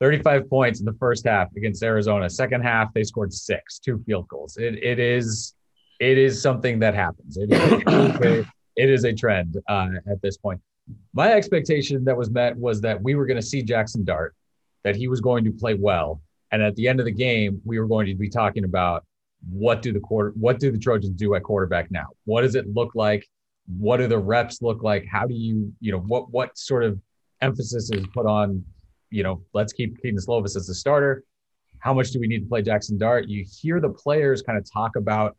35 0.00 0.50
points 0.50 0.80
in 0.80 0.86
the 0.86 0.92
first 0.94 1.26
half 1.26 1.48
against 1.56 1.82
Arizona. 1.82 2.28
Second 2.28 2.62
half, 2.62 2.92
they 2.92 3.04
scored 3.04 3.32
six, 3.32 3.78
two 3.78 4.02
field 4.04 4.28
goals. 4.28 4.56
It, 4.56 4.82
it 4.82 4.98
is 4.98 5.54
it 6.00 6.18
is 6.18 6.42
something 6.42 6.78
that 6.80 6.94
happens. 6.94 7.36
It 7.36 7.52
is, 7.52 8.46
it 8.76 8.90
is 8.90 9.04
a 9.04 9.12
trend 9.12 9.56
uh, 9.68 9.88
at 10.10 10.20
this 10.22 10.36
point. 10.36 10.60
My 11.12 11.32
expectation 11.32 12.04
that 12.04 12.16
was 12.16 12.30
met 12.30 12.56
was 12.56 12.80
that 12.82 13.00
we 13.00 13.14
were 13.14 13.26
going 13.26 13.40
to 13.40 13.46
see 13.46 13.62
Jackson 13.62 14.04
Dart, 14.04 14.34
that 14.82 14.96
he 14.96 15.08
was 15.08 15.20
going 15.20 15.44
to 15.44 15.52
play 15.52 15.74
well, 15.74 16.20
and 16.50 16.62
at 16.62 16.76
the 16.76 16.88
end 16.88 17.00
of 17.00 17.06
the 17.06 17.12
game, 17.12 17.60
we 17.64 17.78
were 17.78 17.86
going 17.86 18.06
to 18.06 18.14
be 18.14 18.28
talking 18.28 18.64
about 18.64 19.04
what 19.48 19.82
do 19.82 19.92
the 19.92 20.00
quarter 20.00 20.32
what 20.36 20.58
do 20.58 20.70
the 20.70 20.78
Trojans 20.78 21.14
do 21.14 21.34
at 21.34 21.42
quarterback 21.42 21.90
now? 21.90 22.06
What 22.24 22.42
does 22.42 22.54
it 22.54 22.72
look 22.72 22.94
like? 22.94 23.28
What 23.66 23.98
do 23.98 24.06
the 24.06 24.18
reps 24.18 24.62
look 24.62 24.82
like? 24.82 25.06
How 25.10 25.26
do 25.26 25.34
you 25.34 25.72
you 25.80 25.92
know 25.92 26.00
what 26.00 26.30
what 26.30 26.56
sort 26.56 26.84
of 26.84 27.00
emphasis 27.40 27.90
is 27.90 28.06
put 28.12 28.26
on 28.26 28.64
you 29.10 29.22
know 29.22 29.42
let's 29.52 29.72
keep 29.72 30.00
Kedon 30.00 30.18
Slovis 30.18 30.56
as 30.56 30.66
the 30.66 30.74
starter? 30.74 31.24
How 31.78 31.92
much 31.92 32.10
do 32.10 32.20
we 32.20 32.26
need 32.26 32.40
to 32.40 32.48
play 32.48 32.62
Jackson 32.62 32.96
Dart? 32.96 33.28
You 33.28 33.44
hear 33.46 33.80
the 33.80 33.90
players 33.90 34.42
kind 34.42 34.56
of 34.58 34.70
talk 34.70 34.96
about 34.96 35.36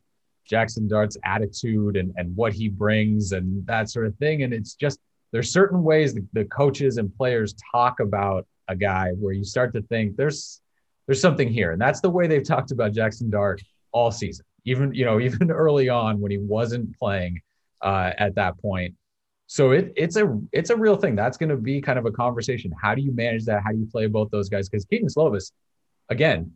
Jackson 0.48 0.86
Dart's 0.86 1.16
attitude 1.24 1.96
and, 1.96 2.12
and 2.16 2.34
what 2.36 2.52
he 2.52 2.68
brings 2.68 3.32
and 3.32 3.66
that 3.66 3.90
sort 3.90 4.06
of 4.06 4.16
thing. 4.16 4.44
And 4.44 4.54
it's 4.54 4.74
just 4.74 5.00
there's 5.32 5.50
certain 5.50 5.82
ways 5.82 6.14
the, 6.14 6.24
the 6.32 6.44
coaches 6.44 6.98
and 6.98 7.14
players 7.16 7.54
talk 7.72 8.00
about 8.00 8.46
a 8.68 8.76
guy 8.76 9.10
where 9.18 9.32
you 9.32 9.44
start 9.44 9.72
to 9.74 9.82
think 9.82 10.16
there's 10.16 10.60
there's 11.06 11.20
something 11.20 11.48
here. 11.48 11.72
And 11.72 11.80
that's 11.80 12.00
the 12.00 12.10
way 12.10 12.26
they've 12.26 12.46
talked 12.46 12.70
about 12.72 12.92
Jackson 12.92 13.30
Dart 13.30 13.62
all 13.96 14.10
season. 14.10 14.44
Even, 14.64 14.92
you 14.94 15.04
know, 15.04 15.18
even 15.28 15.50
early 15.50 15.88
on 15.88 16.20
when 16.20 16.30
he 16.30 16.38
wasn't 16.38 16.96
playing 16.98 17.40
uh, 17.82 18.12
at 18.18 18.34
that 18.34 18.58
point. 18.58 18.94
So 19.48 19.70
it, 19.70 19.92
it's 19.96 20.16
a 20.16 20.40
it's 20.52 20.70
a 20.70 20.76
real 20.76 20.96
thing. 20.96 21.14
That's 21.14 21.36
going 21.36 21.50
to 21.50 21.56
be 21.56 21.80
kind 21.80 22.00
of 22.00 22.04
a 22.04 22.10
conversation. 22.10 22.72
How 22.82 22.96
do 22.96 23.00
you 23.00 23.12
manage 23.12 23.44
that? 23.44 23.62
How 23.64 23.70
do 23.70 23.78
you 23.78 23.86
play 23.86 24.06
both 24.08 24.28
those 24.30 24.48
guys? 24.48 24.68
Because 24.68 24.84
Kedon 24.84 25.08
Slovis, 25.08 25.52
again, 26.08 26.52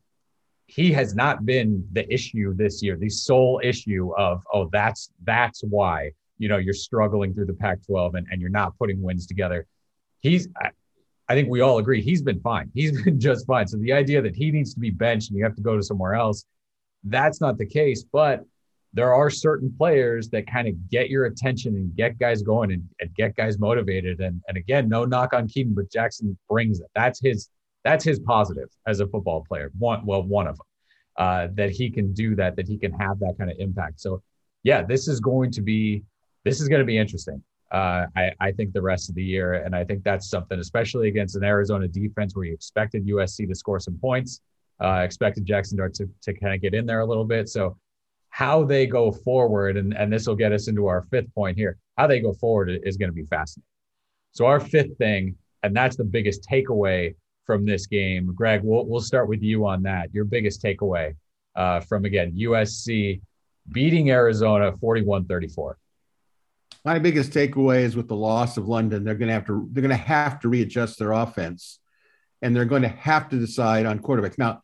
he 0.66 0.92
has 0.92 1.14
not 1.14 1.46
been 1.46 1.86
the 1.92 2.12
issue 2.12 2.52
this 2.54 2.82
year, 2.82 2.96
the 2.96 3.08
sole 3.08 3.60
issue 3.62 4.12
of, 4.16 4.42
oh, 4.52 4.68
that's 4.72 5.10
that's 5.22 5.62
why, 5.62 6.10
you 6.38 6.48
know, 6.48 6.56
you're 6.58 6.74
struggling 6.74 7.32
through 7.32 7.46
the 7.46 7.54
Pac-12 7.54 8.14
and, 8.14 8.26
and 8.30 8.40
you're 8.40 8.50
not 8.50 8.76
putting 8.76 9.00
wins 9.00 9.26
together. 9.26 9.66
He's 10.18 10.48
I, 10.60 10.70
I 11.28 11.34
think 11.34 11.48
we 11.48 11.60
all 11.60 11.78
agree 11.78 12.02
he's 12.02 12.22
been 12.22 12.40
fine. 12.40 12.72
He's 12.74 13.02
been 13.04 13.20
just 13.20 13.46
fine. 13.46 13.68
So 13.68 13.76
the 13.76 13.92
idea 13.92 14.20
that 14.20 14.34
he 14.34 14.50
needs 14.50 14.74
to 14.74 14.80
be 14.80 14.90
benched 14.90 15.30
and 15.30 15.38
you 15.38 15.44
have 15.44 15.54
to 15.54 15.62
go 15.62 15.76
to 15.76 15.82
somewhere 15.82 16.14
else, 16.14 16.44
that's 17.04 17.40
not 17.40 17.58
the 17.58 17.66
case. 17.66 18.04
But 18.04 18.44
there 18.92 19.14
are 19.14 19.30
certain 19.30 19.72
players 19.76 20.28
that 20.30 20.46
kind 20.46 20.66
of 20.66 20.88
get 20.90 21.10
your 21.10 21.26
attention 21.26 21.76
and 21.76 21.94
get 21.94 22.18
guys 22.18 22.42
going 22.42 22.72
and, 22.72 22.88
and 23.00 23.14
get 23.14 23.36
guys 23.36 23.58
motivated. 23.58 24.20
And, 24.20 24.42
and 24.48 24.56
again, 24.56 24.88
no 24.88 25.04
knock 25.04 25.32
on 25.32 25.46
Kedon, 25.46 25.74
but 25.74 25.90
Jackson 25.92 26.36
brings 26.48 26.80
it. 26.80 26.88
That's 26.94 27.20
his 27.20 27.48
that's 27.84 28.04
his 28.04 28.18
positive 28.20 28.68
as 28.86 29.00
a 29.00 29.06
football 29.06 29.44
player. 29.48 29.70
One, 29.78 30.04
well, 30.04 30.22
one 30.22 30.46
of 30.46 30.56
them 30.56 30.66
uh, 31.16 31.48
that 31.54 31.70
he 31.70 31.90
can 31.90 32.12
do 32.12 32.34
that, 32.36 32.56
that 32.56 32.68
he 32.68 32.78
can 32.78 32.92
have 32.92 33.18
that 33.20 33.36
kind 33.38 33.50
of 33.50 33.56
impact. 33.58 34.00
So, 34.00 34.22
yeah, 34.62 34.82
this 34.82 35.08
is 35.08 35.20
going 35.20 35.50
to 35.52 35.62
be 35.62 36.02
this 36.44 36.60
is 36.60 36.68
going 36.68 36.80
to 36.80 36.86
be 36.86 36.98
interesting. 36.98 37.42
Uh, 37.70 38.06
I, 38.16 38.32
I 38.40 38.52
think 38.52 38.72
the 38.72 38.82
rest 38.82 39.08
of 39.08 39.14
the 39.14 39.22
year, 39.22 39.54
and 39.54 39.76
I 39.76 39.84
think 39.84 40.02
that's 40.02 40.28
something, 40.28 40.58
especially 40.58 41.08
against 41.08 41.36
an 41.36 41.44
Arizona 41.44 41.86
defense 41.86 42.34
where 42.34 42.46
you 42.46 42.52
expected 42.52 43.06
USC 43.06 43.46
to 43.46 43.54
score 43.54 43.78
some 43.78 43.96
points, 43.98 44.40
uh, 44.82 45.02
expected 45.04 45.44
Jackson 45.44 45.78
Dart 45.78 45.94
to, 45.94 46.08
to 46.22 46.32
kind 46.34 46.54
of 46.54 46.60
get 46.60 46.74
in 46.74 46.86
there 46.86 47.00
a 47.00 47.06
little 47.06 47.24
bit. 47.24 47.48
So, 47.48 47.76
how 48.32 48.62
they 48.64 48.86
go 48.86 49.10
forward, 49.10 49.76
and, 49.76 49.92
and 49.92 50.12
this 50.12 50.26
will 50.26 50.36
get 50.36 50.52
us 50.52 50.68
into 50.68 50.86
our 50.86 51.02
fifth 51.10 51.34
point 51.34 51.58
here, 51.58 51.78
how 51.98 52.06
they 52.06 52.20
go 52.20 52.32
forward 52.32 52.70
is 52.84 52.96
going 52.96 53.08
to 53.08 53.14
be 53.14 53.24
fascinating. 53.24 53.66
So, 54.32 54.46
our 54.46 54.60
fifth 54.60 54.96
thing, 54.98 55.36
and 55.62 55.76
that's 55.76 55.96
the 55.96 56.04
biggest 56.04 56.46
takeaway 56.48 57.14
from 57.44 57.66
this 57.66 57.86
game. 57.86 58.32
Greg, 58.34 58.62
we'll, 58.62 58.86
we'll 58.86 59.00
start 59.00 59.28
with 59.28 59.42
you 59.42 59.66
on 59.66 59.82
that. 59.82 60.14
Your 60.14 60.24
biggest 60.24 60.62
takeaway 60.62 61.16
uh, 61.56 61.80
from, 61.80 62.04
again, 62.04 62.32
USC 62.38 63.20
beating 63.72 64.10
Arizona 64.10 64.72
41 64.80 65.26
34. 65.26 65.76
My 66.84 66.98
biggest 66.98 67.32
takeaway 67.32 67.80
is 67.80 67.94
with 67.94 68.08
the 68.08 68.16
loss 68.16 68.56
of 68.56 68.68
London, 68.68 69.04
they're 69.04 69.14
going 69.14 69.28
to 69.28 69.34
have 69.34 69.46
to 69.46 69.68
they're 69.70 69.82
going 69.82 69.90
to 69.90 69.96
have 69.96 70.40
to 70.40 70.48
readjust 70.48 70.98
their 70.98 71.12
offense, 71.12 71.78
and 72.40 72.56
they're 72.56 72.64
going 72.64 72.82
to 72.82 72.88
have 72.88 73.28
to 73.30 73.38
decide 73.38 73.84
on 73.84 73.98
quarterbacks. 73.98 74.38
Now, 74.38 74.62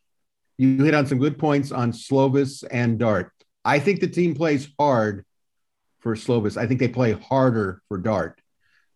you 0.59 0.83
hit 0.85 0.95
on 0.95 1.07
some 1.07 1.19
good 1.19 1.38
points 1.38 1.73
on 1.73 1.92
Slovis 1.92 2.64
and 2.71 2.99
Dart. 2.99 3.33
I 3.64 3.79
think 3.79 4.01
the 4.01 4.09
team 4.09 4.35
plays 4.35 4.69
hard 4.79 5.25
for 6.01 6.14
Slovis. 6.14 6.57
I 6.57 6.66
think 6.66 6.81
they 6.81 6.88
play 6.88 7.12
harder 7.12 7.83
for 7.88 7.99
Dart 7.99 8.40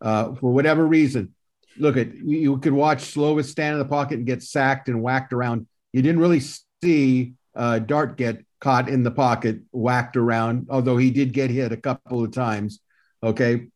uh, 0.01 0.33
for 0.35 0.51
whatever 0.51 0.85
reason. 0.85 1.33
look 1.77 1.97
at 1.97 2.13
you 2.15 2.57
could 2.59 2.73
watch 2.73 3.13
Slovis 3.13 3.45
stand 3.45 3.73
in 3.73 3.79
the 3.79 3.85
pocket 3.85 4.17
and 4.17 4.25
get 4.25 4.43
sacked 4.43 4.87
and 4.87 5.01
whacked 5.01 5.33
around. 5.33 5.67
You 5.93 6.01
didn't 6.01 6.21
really 6.21 6.41
see 6.83 7.33
uh, 7.55 7.79
Dart 7.79 8.17
get 8.17 8.45
caught 8.59 8.89
in 8.89 9.03
the 9.03 9.11
pocket, 9.11 9.59
whacked 9.71 10.15
around, 10.17 10.67
although 10.69 10.97
he 10.97 11.11
did 11.11 11.33
get 11.33 11.49
hit 11.49 11.71
a 11.71 11.77
couple 11.77 12.23
of 12.23 12.31
times. 12.31 12.79
Okay. 13.23 13.67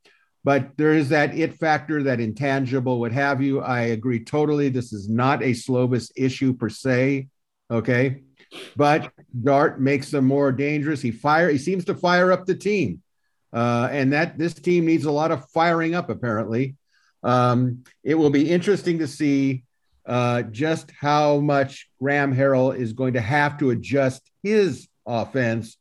But 0.43 0.77
there 0.77 0.93
is 0.93 1.09
that 1.09 1.35
it 1.35 1.55
factor, 1.55 2.03
that 2.03 2.19
intangible, 2.19 2.99
what 2.99 3.11
have 3.11 3.41
you. 3.41 3.61
I 3.61 3.81
agree 3.81 4.23
totally. 4.23 4.69
This 4.69 4.93
is 4.93 5.09
not 5.09 5.41
a 5.41 5.51
Slovis 5.51 6.11
issue 6.15 6.53
per 6.53 6.69
se. 6.69 7.27
Okay. 7.69 8.21
But 8.75 9.11
Dart 9.43 9.81
makes 9.81 10.11
them 10.11 10.25
more 10.25 10.51
dangerous. 10.51 11.01
He 11.01 11.11
fire, 11.11 11.49
he 11.49 11.57
seems 11.57 11.85
to 11.85 11.95
fire 11.95 12.31
up 12.31 12.45
the 12.45 12.55
team. 12.55 13.01
Uh, 13.51 13.87
and 13.91 14.13
that 14.13 14.37
this 14.37 14.53
team 14.53 14.85
needs 14.85 15.05
a 15.05 15.11
lot 15.11 15.31
of 15.31 15.49
firing 15.49 15.95
up, 15.95 16.09
apparently. 16.09 16.75
Um, 17.23 17.83
it 18.03 18.15
will 18.15 18.29
be 18.29 18.49
interesting 18.49 18.99
to 18.99 19.07
see 19.07 19.63
uh, 20.05 20.43
just 20.43 20.91
how 20.91 21.39
much 21.39 21.89
Graham 21.99 22.35
Harrell 22.35 22.77
is 22.77 22.93
going 22.93 23.13
to 23.13 23.21
have 23.21 23.57
to 23.59 23.71
adjust 23.71 24.29
his 24.43 24.87
offense 25.05 25.77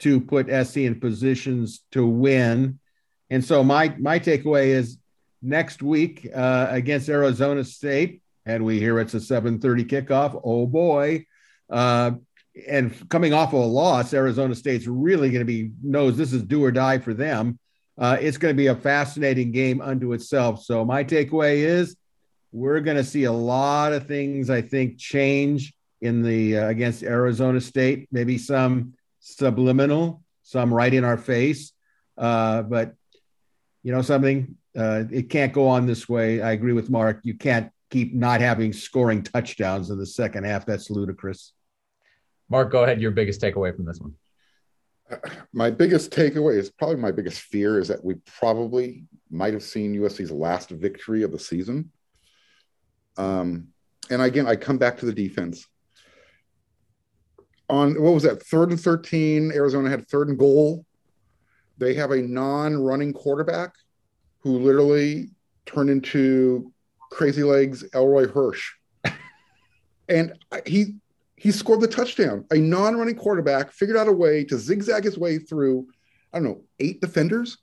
to 0.00 0.20
put 0.20 0.48
SC 0.66 0.78
in 0.78 1.00
positions 1.00 1.82
to 1.92 2.06
win. 2.06 2.78
And 3.30 3.44
so 3.44 3.64
my 3.64 3.94
my 3.98 4.18
takeaway 4.18 4.66
is 4.66 4.98
next 5.42 5.82
week 5.82 6.28
uh, 6.34 6.68
against 6.70 7.08
Arizona 7.08 7.64
State, 7.64 8.22
and 8.46 8.64
we 8.64 8.78
hear 8.78 8.98
it's 8.98 9.14
a 9.14 9.20
7:30 9.20 9.84
kickoff. 9.84 10.40
Oh 10.44 10.66
boy! 10.66 11.26
Uh, 11.70 12.12
and 12.68 13.08
coming 13.08 13.32
off 13.32 13.52
of 13.52 13.60
a 13.60 13.64
loss, 13.64 14.14
Arizona 14.14 14.54
State's 14.54 14.86
really 14.86 15.30
going 15.30 15.40
to 15.40 15.44
be 15.44 15.72
knows 15.82 16.16
this 16.16 16.32
is 16.32 16.42
do 16.42 16.62
or 16.64 16.70
die 16.70 16.98
for 16.98 17.14
them. 17.14 17.58
Uh, 17.96 18.16
it's 18.20 18.38
going 18.38 18.54
to 18.54 18.56
be 18.56 18.68
a 18.68 18.74
fascinating 18.74 19.52
game 19.52 19.80
unto 19.80 20.12
itself. 20.12 20.62
So 20.62 20.84
my 20.84 21.04
takeaway 21.04 21.58
is 21.58 21.96
we're 22.52 22.80
going 22.80 22.96
to 22.96 23.04
see 23.04 23.24
a 23.24 23.32
lot 23.32 23.92
of 23.92 24.06
things 24.06 24.50
I 24.50 24.62
think 24.62 24.98
change 24.98 25.74
in 26.00 26.22
the 26.22 26.58
uh, 26.58 26.68
against 26.68 27.02
Arizona 27.02 27.60
State. 27.60 28.08
Maybe 28.12 28.38
some 28.38 28.94
subliminal, 29.20 30.22
some 30.42 30.72
right 30.72 30.92
in 30.92 31.04
our 31.04 31.16
face. 31.16 31.72
Uh, 32.16 32.62
but 32.62 32.94
you 33.82 33.92
know 33.92 34.02
something, 34.02 34.56
uh, 34.76 35.04
it 35.10 35.28
can't 35.30 35.52
go 35.52 35.68
on 35.68 35.86
this 35.86 36.08
way. 36.08 36.40
I 36.40 36.52
agree 36.52 36.72
with 36.72 36.90
Marc. 36.90 37.20
You 37.22 37.34
can't 37.34 37.70
keep 37.94 38.14
not 38.14 38.40
having 38.40 38.72
scoring 38.72 39.22
touchdowns 39.22 39.90
in 39.90 39.98
the 39.98 40.06
second 40.06 40.44
half. 40.44 40.66
That's 40.66 40.90
ludicrous. 40.90 41.52
Marc, 42.48 42.70
go 42.70 42.84
ahead. 42.84 43.00
Your 43.00 43.12
biggest 43.12 43.40
takeaway 43.40 43.74
from 43.74 43.86
this 43.86 44.00
one 44.00 44.14
my 45.52 45.70
biggest 45.70 46.10
takeaway 46.10 46.56
is 46.56 46.70
probably 46.70 46.96
my 46.96 47.12
biggest 47.12 47.40
fear 47.40 47.78
is 47.78 47.88
that 47.88 48.04
we 48.04 48.14
probably 48.38 49.04
might 49.30 49.52
have 49.52 49.62
seen 49.62 49.94
USC's 49.94 50.30
last 50.30 50.70
victory 50.70 51.22
of 51.22 51.32
the 51.32 51.38
season. 51.38 51.90
Um, 53.16 53.68
and 54.10 54.22
again, 54.22 54.46
I 54.46 54.56
come 54.56 54.78
back 54.78 54.98
to 54.98 55.06
the 55.06 55.12
defense. 55.12 55.66
On 57.68 58.00
what 58.00 58.12
was 58.12 58.24
that 58.24 58.42
third 58.42 58.70
and 58.70 58.80
13? 58.80 59.52
Arizona 59.52 59.88
had 59.88 60.06
third 60.08 60.28
and 60.28 60.38
goal. 60.38 60.84
They 61.78 61.94
have 61.94 62.10
a 62.10 62.22
non 62.22 62.76
running 62.76 63.12
quarterback 63.12 63.74
who 64.40 64.58
literally 64.58 65.30
turned 65.66 65.90
into 65.90 66.72
crazy 67.14 67.42
legs 67.42 67.84
Elroy 67.94 68.28
Hirsch. 68.28 68.72
and 70.08 70.34
he 70.66 70.96
he 71.36 71.50
scored 71.50 71.80
the 71.80 71.88
touchdown. 71.88 72.44
A 72.50 72.56
non 72.56 72.96
running 72.96 73.16
quarterback 73.16 73.72
figured 73.72 73.96
out 73.96 74.08
a 74.08 74.12
way 74.12 74.44
to 74.44 74.58
zigzag 74.58 75.04
his 75.04 75.18
way 75.18 75.38
through, 75.38 75.86
I 76.32 76.38
don't 76.38 76.44
know, 76.44 76.62
eight 76.80 77.00
defenders 77.00 77.58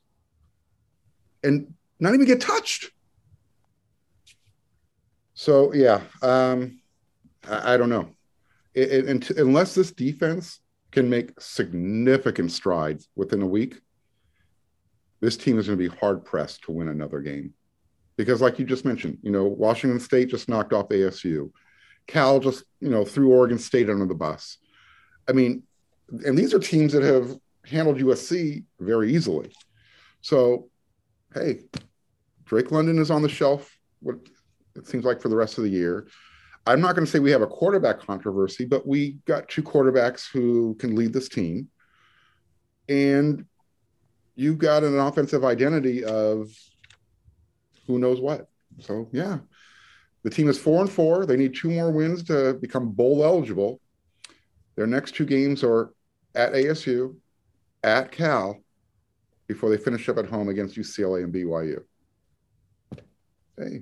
and 1.43 1.73
not 1.99 2.13
even 2.13 2.25
get 2.25 2.41
touched. 2.41 2.91
So, 5.33 5.73
yeah, 5.73 6.01
um, 6.21 6.79
I, 7.49 7.73
I 7.73 7.77
don't 7.77 7.89
know. 7.89 8.09
It, 8.73 9.09
it, 9.09 9.29
unless 9.37 9.75
this 9.75 9.91
defense 9.91 10.59
can 10.91 11.09
make 11.09 11.39
significant 11.39 12.51
strides 12.51 13.07
within 13.15 13.41
a 13.41 13.47
week, 13.47 13.81
this 15.19 15.37
team 15.37 15.57
is 15.57 15.67
going 15.67 15.77
to 15.79 15.89
be 15.89 15.95
hard 15.97 16.23
pressed 16.23 16.63
to 16.63 16.71
win 16.71 16.87
another 16.87 17.19
game. 17.19 17.53
Because, 18.21 18.41
like 18.41 18.60
you 18.60 18.65
just 18.65 18.86
mentioned, 18.86 19.17
you 19.21 19.31
know, 19.31 19.45
Washington 19.45 19.99
State 19.99 20.29
just 20.29 20.47
knocked 20.47 20.73
off 20.73 20.89
ASU. 20.89 21.51
Cal 22.07 22.39
just, 22.39 22.63
you 22.79 22.89
know, 22.89 23.03
threw 23.05 23.31
Oregon 23.31 23.57
State 23.57 23.89
under 23.89 24.05
the 24.05 24.13
bus. 24.13 24.57
I 25.27 25.31
mean, 25.31 25.63
and 26.25 26.38
these 26.38 26.53
are 26.53 26.60
teams 26.60 26.93
that 26.93 27.03
have 27.03 27.36
handled 27.65 27.97
USC 27.97 28.63
very 28.79 29.13
easily. 29.13 29.51
So, 30.21 30.69
hey, 31.34 31.62
Drake 32.45 32.71
London 32.71 32.99
is 32.99 33.10
on 33.10 33.21
the 33.21 33.29
shelf. 33.29 33.75
What 34.01 34.17
it 34.75 34.88
seems 34.88 35.05
like 35.05 35.21
for 35.21 35.29
the 35.29 35.36
rest 35.36 35.57
of 35.57 35.63
the 35.63 35.69
year. 35.69 36.07
I'm 36.67 36.81
not 36.81 36.95
going 36.95 37.05
to 37.05 37.12
say 37.12 37.19
we 37.19 37.31
have 37.31 37.41
a 37.41 37.47
quarterback 37.47 37.99
controversy, 37.99 38.65
but 38.65 38.86
we 38.86 39.17
got 39.25 39.49
two 39.49 39.63
quarterbacks 39.63 40.29
who 40.31 40.75
can 40.75 40.95
lead 40.95 41.12
this 41.12 41.27
team. 41.27 41.69
And 42.88 43.45
you've 44.36 44.60
got 44.60 44.84
an 44.84 44.99
offensive 44.99 45.43
identity 45.43 46.03
of 46.03 46.49
who 47.91 47.99
knows 47.99 48.19
what. 48.19 48.47
So, 48.80 49.10
yeah, 49.12 49.39
the 50.23 50.30
team 50.30 50.49
is 50.49 50.60
four 50.60 50.82
and 50.82 50.91
four. 50.91 51.25
They 51.25 51.38
need 51.38 51.56
two 51.56 51.69
more 51.69 51.91
wins 51.91 52.23
to 52.23 52.54
become 52.56 52.91
bowl 52.91 53.23
eligible. 53.23 53.80
Their 54.75 54.88
next 54.88 55.15
two 55.15 55.25
games 55.25 55.63
are 55.63 55.93
at 56.36 56.54
ASU, 56.54 57.15
at 57.84 58.12
Cal, 58.12 58.62
before 59.47 59.69
they 59.69 59.77
finish 59.77 60.08
up 60.08 60.17
at 60.17 60.25
home 60.25 60.49
against 60.49 60.77
UCLA 60.77 61.23
and 61.23 61.34
BYU. 61.34 61.84
Hey. 63.58 63.82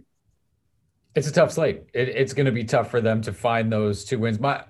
It's 1.15 1.27
a 1.27 1.31
tough 1.31 1.51
slate. 1.51 1.83
It, 1.93 2.09
it's 2.09 2.33
going 2.33 2.45
to 2.45 2.51
be 2.51 2.63
tough 2.63 2.89
for 2.89 3.01
them 3.01 3.21
to 3.21 3.33
find 3.33 3.71
those 3.71 4.05
two 4.05 4.19
wins. 4.19 4.39
My 4.39 4.63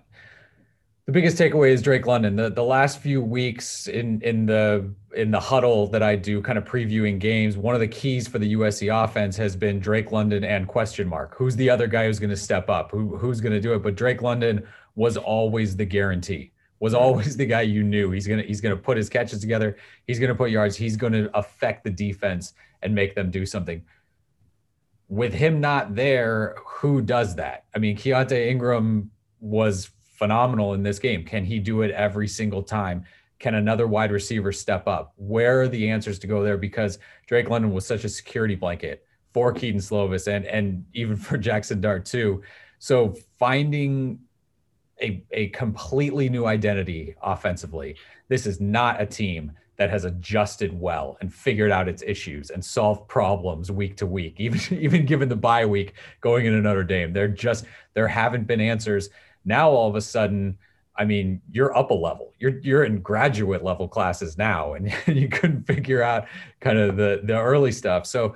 the 1.10 1.13
biggest 1.13 1.39
takeaway 1.39 1.72
is 1.72 1.82
Drake 1.82 2.06
London. 2.06 2.36
The 2.36 2.52
the 2.52 2.63
last 2.63 3.00
few 3.00 3.19
weeks 3.19 3.88
in 3.88 4.22
in 4.22 4.45
the 4.45 4.93
in 5.15 5.32
the 5.32 5.39
huddle 5.39 5.88
that 5.88 6.04
I 6.04 6.15
do, 6.15 6.39
kind 6.39 6.56
of 6.56 6.65
previewing 6.65 7.17
games, 7.17 7.58
one 7.58 7.74
of 7.74 7.82
the 7.82 7.88
keys 7.88 8.28
for 8.28 8.38
the 8.38 8.54
USC 8.54 8.93
offense 8.93 9.36
has 9.38 9.56
been 9.56 9.80
Drake 9.80 10.12
London 10.12 10.43
and 10.43 10.67
question 10.67 11.08
mark. 11.08 11.34
Who's 11.36 11.56
the 11.56 11.67
other 11.67 11.88
guy 11.88 12.06
who's 12.06 12.19
going 12.19 12.30
to 12.30 12.38
step 12.38 12.69
up? 12.69 12.91
Who 12.91 13.17
who's 13.17 13.41
going 13.41 13.54
to 13.54 13.60
do 13.60 13.74
it? 13.74 13.82
But 13.82 13.95
Drake 13.95 14.22
London 14.22 14.67
was 14.93 15.17
always 15.17 15.76
the 15.76 15.84
guarantee. 15.84 16.52
Was 16.80 16.93
always 16.93 17.36
the 17.36 17.48
guy 17.48 17.62
you 17.62 17.82
knew 17.82 18.12
he's 18.12 18.28
gonna 18.28 18.43
he's 18.43 18.62
gonna 18.62 18.78
put 18.78 18.95
his 18.95 19.10
catches 19.10 19.41
together. 19.41 19.78
He's 20.06 20.19
gonna 20.19 20.36
put 20.36 20.52
yards. 20.52 20.76
He's 20.76 20.95
gonna 20.95 21.28
affect 21.34 21.86
the 21.86 21.89
defense 21.89 22.54
and 22.84 22.93
make 22.93 23.15
them 23.15 23.32
do 23.32 23.48
something. 23.48 23.84
With 25.08 25.34
him 25.34 25.60
not 25.60 25.95
there, 25.95 26.56
who 26.67 27.02
does 27.02 27.36
that? 27.38 27.63
I 27.76 27.80
mean, 27.80 27.98
Keaontay 27.98 28.45
Ingram 28.52 29.10
was 29.39 29.89
phenomenal 30.19 30.73
in 30.73 30.84
this 30.84 30.99
game. 30.99 31.23
Can 31.23 31.45
he 31.45 31.58
do 31.58 31.82
it 31.82 31.91
every 31.91 32.27
single 32.27 32.62
time? 32.62 33.05
Can 33.39 33.55
another 33.55 33.88
wide 33.88 34.12
receiver 34.12 34.51
step 34.51 34.86
up? 34.86 35.13
Where 35.15 35.62
are 35.62 35.67
the 35.69 35.89
answers 35.89 36.19
to 36.19 36.27
go 36.27 36.43
there? 36.43 36.58
Because 36.58 36.99
Drake 37.25 37.49
London 37.49 37.71
was 37.71 37.86
such 37.86 38.03
a 38.03 38.10
security 38.10 38.55
blanket 38.55 39.05
for 39.34 39.53
Kedon 39.53 39.79
Slovis 39.79 40.27
and 40.27 40.45
and 40.45 40.86
even 40.93 41.15
for 41.15 41.38
Jackson 41.49 41.79
Dart 41.79 42.05
too. 42.05 42.43
So 42.79 43.15
finding 43.39 44.19
a, 45.01 45.23
a 45.32 45.47
completely 45.49 46.27
new 46.27 46.45
identity 46.45 47.15
offensively. 47.21 47.95
This 48.27 48.45
is 48.45 48.60
not 48.60 49.01
a 49.01 49.05
team 49.05 49.53
that 49.77 49.89
has 49.89 50.03
adjusted 50.03 50.77
well 50.77 51.17
and 51.21 51.34
figured 51.34 51.71
out 51.71 51.88
its 51.88 52.03
issues 52.05 52.49
and 52.49 52.63
solved 52.63 53.08
problems 53.08 53.71
week 53.71 53.95
to 53.95 54.05
week, 54.05 54.36
even 54.39 54.77
even 54.77 55.05
given 55.05 55.29
the 55.29 55.36
bye 55.36 55.65
week 55.65 55.93
going 56.19 56.45
into 56.45 56.60
Notre 56.60 56.84
Dame. 56.84 57.13
They're 57.13 57.29
just 57.29 57.65
there 57.93 58.08
haven't 58.08 58.47
been 58.47 58.60
answers. 58.60 59.10
Now 59.49 59.69
all 59.71 59.89
of 59.89 59.95
a 59.95 60.01
sudden, 60.01 60.57
I 60.95 61.05
mean, 61.05 61.41
you're 61.51 61.75
up 61.75 61.91
a 61.91 61.93
level. 61.93 62.33
You're 62.39 62.59
you're 62.59 62.83
in 62.83 63.01
graduate 63.01 63.63
level 63.63 63.88
classes 63.88 64.38
now, 64.38 64.73
and 64.73 64.93
you 65.07 65.27
couldn't 65.27 65.63
figure 65.63 66.01
out 66.01 66.27
kind 66.62 66.77
of 66.77 66.95
the 66.95 67.21
the 67.23 67.38
early 67.38 67.71
stuff. 67.71 68.05
So 68.05 68.35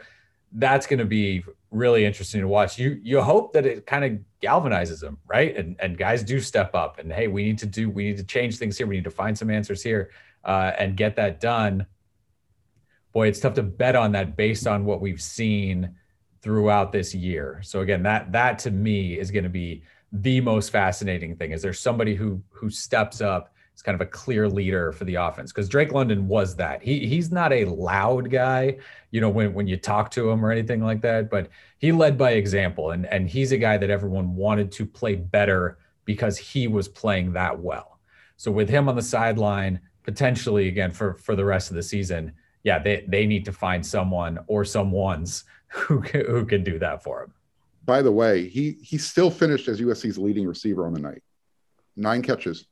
that's 0.54 0.88
going 0.88 1.00
to 1.00 1.06
be 1.06 1.44
really 1.72 2.06
interesting 2.06 2.42
to 2.42 2.48
watch. 2.48 2.80
You 2.80 3.00
you 3.04 3.22
hope 3.22 3.54
that 3.54 3.66
it 3.66 3.86
kind 3.86 4.06
of 4.06 4.20
galvanizes 4.42 5.00
them, 5.00 5.18
right? 5.28 5.56
And 5.56 5.76
and 5.80 5.98
guys 5.98 6.24
do 6.24 6.40
step 6.40 6.74
up, 6.74 7.00
and 7.00 7.12
hey, 7.12 7.28
we 7.28 7.44
need 7.44 7.60
to 7.60 7.66
do 7.66 7.90
we 7.90 8.06
need 8.06 8.18
to 8.18 8.24
change 8.24 8.58
things 8.58 8.78
here. 8.78 8.88
We 8.88 8.96
need 8.96 9.04
to 9.04 9.12
find 9.12 9.38
some 9.38 9.50
answers 9.50 9.84
here 9.84 10.12
uh, 10.44 10.72
and 10.80 10.98
get 10.98 11.16
that 11.18 11.40
done. 11.40 11.86
Boy, 13.12 13.28
it's 13.28 13.40
tough 13.40 13.54
to 13.56 13.64
bet 13.64 13.96
on 13.96 14.14
that 14.14 14.36
based 14.36 14.66
on 14.66 14.86
what 14.86 15.00
we've 15.00 15.22
seen 15.22 15.96
throughout 16.42 16.92
this 16.92 17.14
year. 17.14 17.60
So 17.64 17.82
again, 17.82 18.04
that 18.04 18.32
that 18.32 18.60
to 18.60 18.72
me 18.72 19.20
is 19.20 19.32
going 19.32 19.44
to 19.44 19.50
be 19.50 19.84
the 20.14 20.40
most 20.42 20.70
fascinating 20.70 21.36
thing 21.36 21.52
is 21.52 21.62
there 21.62 21.74
somebody 21.74 22.14
who 22.14 22.42
who 22.52 22.70
steps 22.70 23.20
up 23.20 23.54
is 23.76 23.82
kind 23.82 23.96
of 23.96 24.02
a 24.02 24.10
clear 24.10 24.48
leader 24.48 24.92
for 24.92 25.06
the 25.06 25.16
offense 25.16 25.52
because 25.52 25.68
Drake 25.68 25.92
London 25.92 26.28
was 26.28 26.56
that. 26.58 26.84
He 26.84 27.08
he's 27.08 27.32
not 27.32 27.52
a 27.52 27.66
loud 27.66 28.30
guy, 28.30 28.78
you 29.10 29.20
know, 29.20 29.30
when 29.30 29.54
when 29.54 29.68
you 29.68 29.78
talk 29.78 30.12
to 30.12 30.30
him 30.30 30.46
or 30.46 30.52
anything 30.52 30.84
like 30.84 31.02
that, 31.02 31.30
but 31.30 31.50
he 31.80 31.92
led 31.92 32.18
by 32.18 32.32
example 32.32 32.92
and 32.92 33.08
and 33.08 33.28
he's 33.28 33.52
a 33.52 33.58
guy 33.58 33.78
that 33.78 33.90
everyone 33.90 34.36
wanted 34.36 34.72
to 34.74 34.86
play 34.86 35.16
better 35.16 35.80
because 36.06 36.38
he 36.38 36.68
was 36.68 36.88
playing 36.88 37.34
that 37.34 37.60
well. 37.60 38.00
So 38.38 38.52
with 38.52 38.70
him 38.70 38.88
on 38.90 38.96
the 38.96 39.02
sideline, 39.02 39.80
potentially 40.04 40.68
again 40.68 40.92
for 40.92 41.16
for 41.16 41.36
the 41.36 41.46
rest 41.46 41.72
of 41.72 41.76
the 41.76 41.84
season, 41.84 42.34
yeah, 42.64 42.78
they 42.78 43.06
they 43.08 43.26
need 43.26 43.46
to 43.46 43.52
find 43.52 43.84
someone 43.84 44.40
or 44.46 44.64
someone's 44.64 45.46
who 45.74 46.02
can, 46.02 46.26
who 46.28 46.46
can 46.46 46.64
do 46.64 46.78
that 46.78 47.04
for 47.04 47.24
him. 47.24 47.34
By 47.86 48.02
the 48.02 48.12
way, 48.12 48.48
he 48.48 48.78
he 48.82 48.98
still 48.98 49.30
finished 49.30 49.68
as 49.68 49.82
USC's 49.82 50.18
leading 50.18 50.48
receiver 50.48 50.86
on 50.86 50.94
the 50.94 51.02
night. 51.02 51.22
Nine 51.96 52.22
catches. 52.22 52.66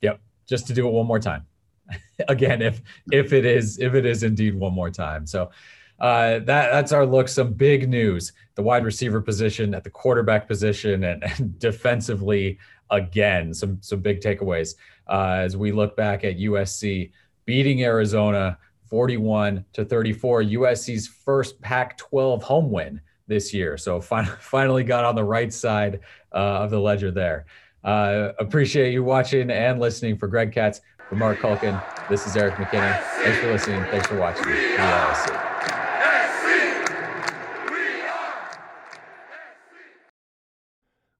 Yep, 0.00 0.20
just 0.48 0.66
to 0.68 0.74
do 0.74 0.86
it 0.86 0.92
one 0.92 1.06
more 1.06 1.18
time. 1.18 1.46
Again, 2.28 2.62
if 2.62 2.82
if 3.10 3.32
it 3.32 3.44
is 3.44 3.78
if 3.78 3.94
it 3.94 4.06
is 4.06 4.22
indeed 4.22 4.54
one 4.54 4.72
more 4.72 4.90
time. 4.90 5.26
So 5.26 5.50
uh, 5.98 6.38
that 6.40 6.70
that's 6.70 6.92
our 6.92 7.04
look. 7.04 7.28
Some 7.28 7.52
big 7.52 7.88
news: 7.88 8.32
the 8.54 8.62
wide 8.62 8.84
receiver 8.84 9.20
position, 9.20 9.74
at 9.74 9.82
the 9.84 9.90
quarterback 9.90 10.46
position, 10.46 11.04
and, 11.04 11.24
and 11.38 11.58
defensively 11.58 12.58
again. 12.90 13.52
Some 13.52 13.78
some 13.82 14.00
big 14.00 14.20
takeaways 14.20 14.76
uh, 15.08 15.38
as 15.38 15.56
we 15.56 15.72
look 15.72 15.96
back 15.96 16.24
at 16.24 16.38
USC 16.38 17.10
beating 17.44 17.82
Arizona 17.82 18.56
41 18.86 19.64
to 19.72 19.84
34. 19.84 20.42
USC's 20.42 21.08
first 21.08 21.60
Pac-12 21.60 22.42
home 22.42 22.70
win 22.70 23.00
this 23.26 23.52
year. 23.52 23.76
So 23.76 24.00
fin- 24.00 24.24
finally 24.40 24.84
got 24.84 25.04
on 25.04 25.14
the 25.14 25.24
right 25.24 25.52
side 25.52 26.00
uh, 26.32 26.62
of 26.64 26.70
the 26.70 26.80
ledger 26.80 27.10
there. 27.10 27.46
Uh, 27.84 28.32
appreciate 28.38 28.92
you 28.92 29.02
watching 29.02 29.50
and 29.50 29.80
listening. 29.80 30.16
For 30.16 30.28
Greg 30.28 30.52
Katz, 30.52 30.80
for 31.08 31.16
Marc 31.16 31.38
Kulkin, 31.38 31.82
this 32.08 32.26
is 32.26 32.36
Erik 32.36 32.54
McKinney. 32.54 33.00
Thanks 33.22 33.38
for 33.38 33.50
listening. 33.50 33.82
Thanks 33.90 34.06
for 34.06 34.18
watching. 34.18 34.44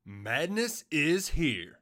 Madness 0.04 0.84
is 0.90 1.30
here. 1.30 1.78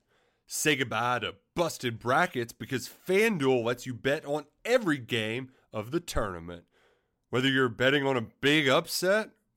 Say 0.46 0.76
goodbye 0.76 1.20
to 1.20 1.34
busted 1.54 1.98
brackets 1.98 2.52
because 2.52 2.88
FanDuel 2.88 3.64
lets 3.64 3.86
you 3.86 3.94
bet 3.94 4.24
on 4.24 4.46
every 4.64 4.98
game 4.98 5.50
of 5.72 5.90
the 5.90 6.00
tournament. 6.00 6.64
Whether 7.28 7.48
you're 7.48 7.68
betting 7.68 8.04
on 8.04 8.16
a 8.16 8.26
big 8.40 8.68
upset 8.68 9.30